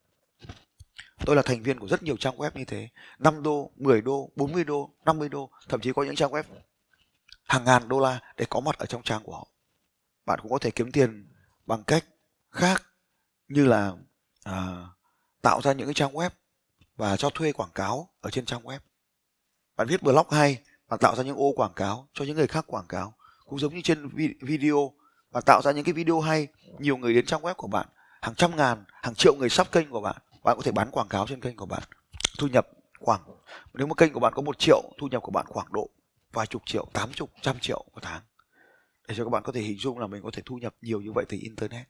Tôi 1.26 1.36
là 1.36 1.42
thành 1.42 1.62
viên 1.62 1.78
của 1.78 1.88
rất 1.88 2.02
nhiều 2.02 2.16
trang 2.16 2.36
web 2.36 2.50
như 2.54 2.64
thế. 2.64 2.88
5 3.18 3.42
đô, 3.42 3.70
10 3.76 4.00
đô, 4.00 4.30
40 4.36 4.64
đô, 4.64 4.90
50 5.04 5.28
đô, 5.28 5.50
thậm 5.68 5.80
chí 5.80 5.92
có 5.92 6.02
những 6.02 6.14
trang 6.14 6.30
web 6.30 6.42
hàng 7.44 7.64
ngàn 7.64 7.88
đô 7.88 8.00
la 8.00 8.20
để 8.36 8.44
có 8.50 8.60
mặt 8.60 8.78
ở 8.78 8.86
trong 8.86 9.02
trang 9.02 9.22
của 9.22 9.32
họ. 9.32 9.48
Bạn 10.26 10.38
cũng 10.42 10.52
có 10.52 10.58
thể 10.58 10.70
kiếm 10.70 10.92
tiền 10.92 11.28
bằng 11.66 11.84
cách 11.84 12.04
khác 12.50 12.82
như 13.48 13.66
là 13.66 13.92
à, 14.44 14.86
tạo 15.42 15.60
ra 15.62 15.72
những 15.72 15.86
cái 15.86 15.94
trang 15.94 16.12
web 16.12 16.30
và 16.96 17.16
cho 17.16 17.30
thuê 17.30 17.52
quảng 17.52 17.70
cáo 17.74 18.08
ở 18.20 18.30
trên 18.30 18.44
trang 18.44 18.62
web. 18.62 18.78
Bạn 19.76 19.88
viết 19.88 20.02
blog 20.02 20.30
hay, 20.30 20.58
bạn 20.88 21.00
tạo 21.00 21.16
ra 21.16 21.22
những 21.22 21.36
ô 21.36 21.52
quảng 21.56 21.72
cáo 21.76 22.08
cho 22.14 22.24
những 22.24 22.36
người 22.36 22.46
khác 22.46 22.64
quảng 22.66 22.86
cáo. 22.88 23.14
Cũng 23.46 23.58
giống 23.58 23.74
như 23.74 23.80
trên 23.84 24.08
video, 24.40 24.92
bạn 25.30 25.42
tạo 25.46 25.62
ra 25.64 25.72
những 25.72 25.84
cái 25.84 25.92
video 25.92 26.20
hay, 26.20 26.48
nhiều 26.78 26.96
người 26.96 27.14
đến 27.14 27.26
trang 27.26 27.42
web 27.42 27.54
của 27.54 27.68
bạn, 27.68 27.86
hàng 28.22 28.34
trăm 28.34 28.56
ngàn, 28.56 28.84
hàng 28.88 29.14
triệu 29.14 29.34
người 29.34 29.48
sắp 29.48 29.72
kênh 29.72 29.90
của 29.90 30.00
bạn 30.00 30.16
bạn 30.42 30.56
có 30.56 30.62
thể 30.62 30.72
bán 30.72 30.90
quảng 30.90 31.08
cáo 31.08 31.26
trên 31.26 31.40
kênh 31.40 31.56
của 31.56 31.66
bạn, 31.66 31.82
thu 32.38 32.46
nhập 32.46 32.68
khoảng, 33.00 33.20
nếu 33.74 33.86
mà 33.86 33.94
kênh 33.94 34.12
của 34.12 34.20
bạn 34.20 34.32
có 34.36 34.42
một 34.42 34.58
triệu, 34.58 34.82
thu 34.98 35.08
nhập 35.08 35.22
của 35.22 35.32
bạn 35.32 35.46
khoảng 35.48 35.72
độ 35.72 35.88
vài 36.32 36.46
chục 36.46 36.62
triệu, 36.66 36.86
tám 36.92 37.12
chục, 37.12 37.30
trăm 37.42 37.58
triệu 37.60 37.84
một 37.92 38.00
tháng. 38.02 38.20
Để 39.08 39.14
cho 39.18 39.24
các 39.24 39.30
bạn 39.30 39.42
có 39.42 39.52
thể 39.52 39.60
hình 39.60 39.78
dung 39.78 39.98
là 39.98 40.06
mình 40.06 40.22
có 40.22 40.30
thể 40.32 40.42
thu 40.46 40.56
nhập 40.56 40.74
nhiều 40.82 41.00
như 41.00 41.12
vậy 41.12 41.24
từ 41.28 41.38
internet. 41.40 41.86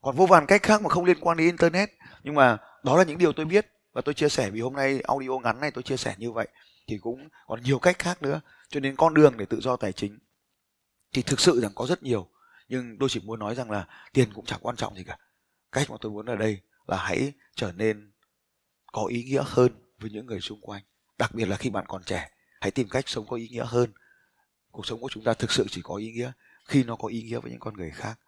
Còn 0.00 0.16
vô 0.16 0.26
vàn 0.26 0.46
cách 0.46 0.62
khác 0.62 0.82
mà 0.82 0.88
không 0.88 1.04
liên 1.04 1.20
quan 1.20 1.36
đến 1.36 1.46
internet, 1.46 1.90
nhưng 2.22 2.34
mà 2.34 2.58
đó 2.82 2.96
là 2.96 3.04
những 3.04 3.18
điều 3.18 3.32
tôi 3.32 3.46
biết 3.46 3.66
và 3.92 4.00
tôi 4.00 4.14
chia 4.14 4.28
sẻ 4.28 4.50
vì 4.50 4.60
hôm 4.60 4.74
nay 4.74 5.00
audio 5.00 5.38
ngắn 5.38 5.60
này 5.60 5.70
tôi 5.70 5.82
chia 5.82 5.96
sẻ 5.96 6.14
như 6.18 6.32
vậy, 6.32 6.48
thì 6.86 6.98
cũng 6.98 7.28
còn 7.46 7.62
nhiều 7.62 7.78
cách 7.78 7.98
khác 7.98 8.22
nữa. 8.22 8.40
Cho 8.68 8.80
nên 8.80 8.96
con 8.96 9.14
đường 9.14 9.36
để 9.36 9.46
tự 9.46 9.60
do 9.60 9.76
tài 9.76 9.92
chính 9.92 10.18
thì 11.12 11.22
thực 11.22 11.40
sự 11.40 11.60
rằng 11.60 11.72
có 11.74 11.86
rất 11.86 12.02
nhiều, 12.02 12.28
nhưng 12.68 12.96
tôi 13.00 13.08
chỉ 13.08 13.20
muốn 13.20 13.38
nói 13.38 13.54
rằng 13.54 13.70
là 13.70 13.86
tiền 14.12 14.32
cũng 14.34 14.44
chẳng 14.44 14.60
quan 14.62 14.76
trọng 14.76 14.94
gì 14.94 15.04
cả. 15.04 15.18
Cách 15.72 15.90
mà 15.90 15.96
tôi 16.00 16.12
muốn 16.12 16.26
ở 16.26 16.36
đây 16.36 16.60
là 16.90 16.96
hãy 16.96 17.32
trở 17.56 17.72
nên 17.72 18.12
có 18.92 19.04
ý 19.04 19.24
nghĩa 19.24 19.42
hơn 19.46 19.72
với 19.98 20.10
những 20.10 20.26
người 20.26 20.40
xung 20.40 20.60
quanh, 20.60 20.82
đặc 21.18 21.34
biệt 21.34 21.48
là 21.48 21.56
khi 21.56 21.70
bạn 21.70 21.84
còn 21.88 22.04
trẻ. 22.04 22.30
Hãy 22.60 22.70
tìm 22.70 22.88
cách 22.88 23.08
sống 23.08 23.26
có 23.26 23.36
ý 23.36 23.48
nghĩa 23.48 23.64
hơn. 23.66 23.92
Cuộc 24.70 24.86
sống 24.86 25.00
của 25.00 25.08
chúng 25.10 25.24
ta 25.24 25.34
thực 25.34 25.52
sự 25.52 25.66
chỉ 25.70 25.80
có 25.84 25.94
ý 25.94 26.12
nghĩa 26.12 26.32
khi 26.64 26.84
nó 26.84 26.96
có 26.96 27.08
ý 27.08 27.22
nghĩa 27.22 27.38
với 27.38 27.50
những 27.50 27.60
con 27.60 27.74
người 27.74 27.90
khác. 27.90 28.18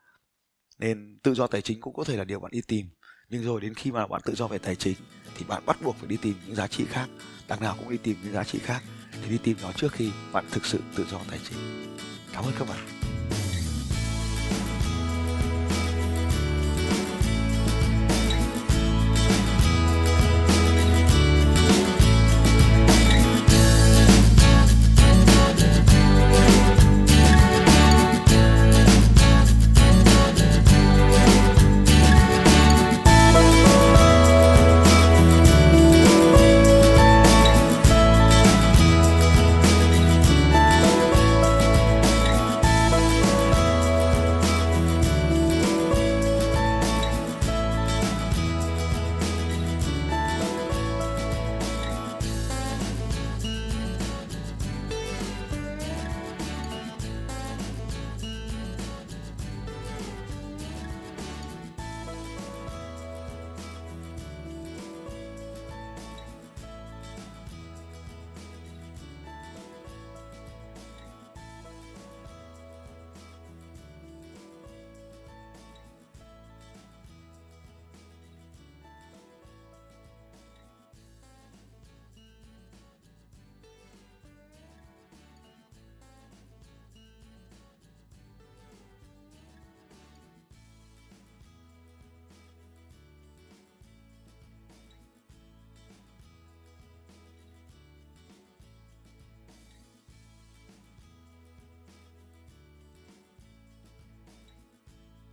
Nên 0.78 1.18
tự 1.22 1.34
do 1.34 1.46
tài 1.46 1.62
chính 1.62 1.80
cũng 1.80 1.94
có 1.94 2.04
thể 2.04 2.16
là 2.16 2.24
điều 2.24 2.40
bạn 2.40 2.50
đi 2.50 2.60
tìm, 2.66 2.86
nhưng 3.28 3.42
rồi 3.42 3.60
đến 3.60 3.74
khi 3.74 3.92
mà 3.92 4.06
bạn 4.06 4.20
tự 4.24 4.34
do 4.34 4.48
về 4.48 4.58
tài 4.58 4.76
chính 4.76 4.96
thì 5.36 5.44
bạn 5.44 5.66
bắt 5.66 5.82
buộc 5.82 5.96
phải 5.96 6.08
đi 6.08 6.16
tìm 6.22 6.34
những 6.46 6.54
giá 6.56 6.66
trị 6.68 6.84
khác. 6.88 7.08
Đằng 7.48 7.60
nào 7.60 7.76
cũng 7.78 7.90
đi 7.90 7.96
tìm 7.96 8.16
những 8.24 8.32
giá 8.32 8.44
trị 8.44 8.58
khác 8.58 8.82
thì 9.12 9.30
đi 9.30 9.38
tìm 9.38 9.56
nó 9.62 9.72
trước 9.72 9.92
khi 9.92 10.10
bạn 10.32 10.44
thực 10.50 10.66
sự 10.66 10.80
tự 10.96 11.04
do 11.10 11.20
tài 11.30 11.40
chính. 11.48 11.58
Cảm 12.32 12.44
ơn 12.44 12.52
các 12.58 12.68
bạn. 12.68 13.01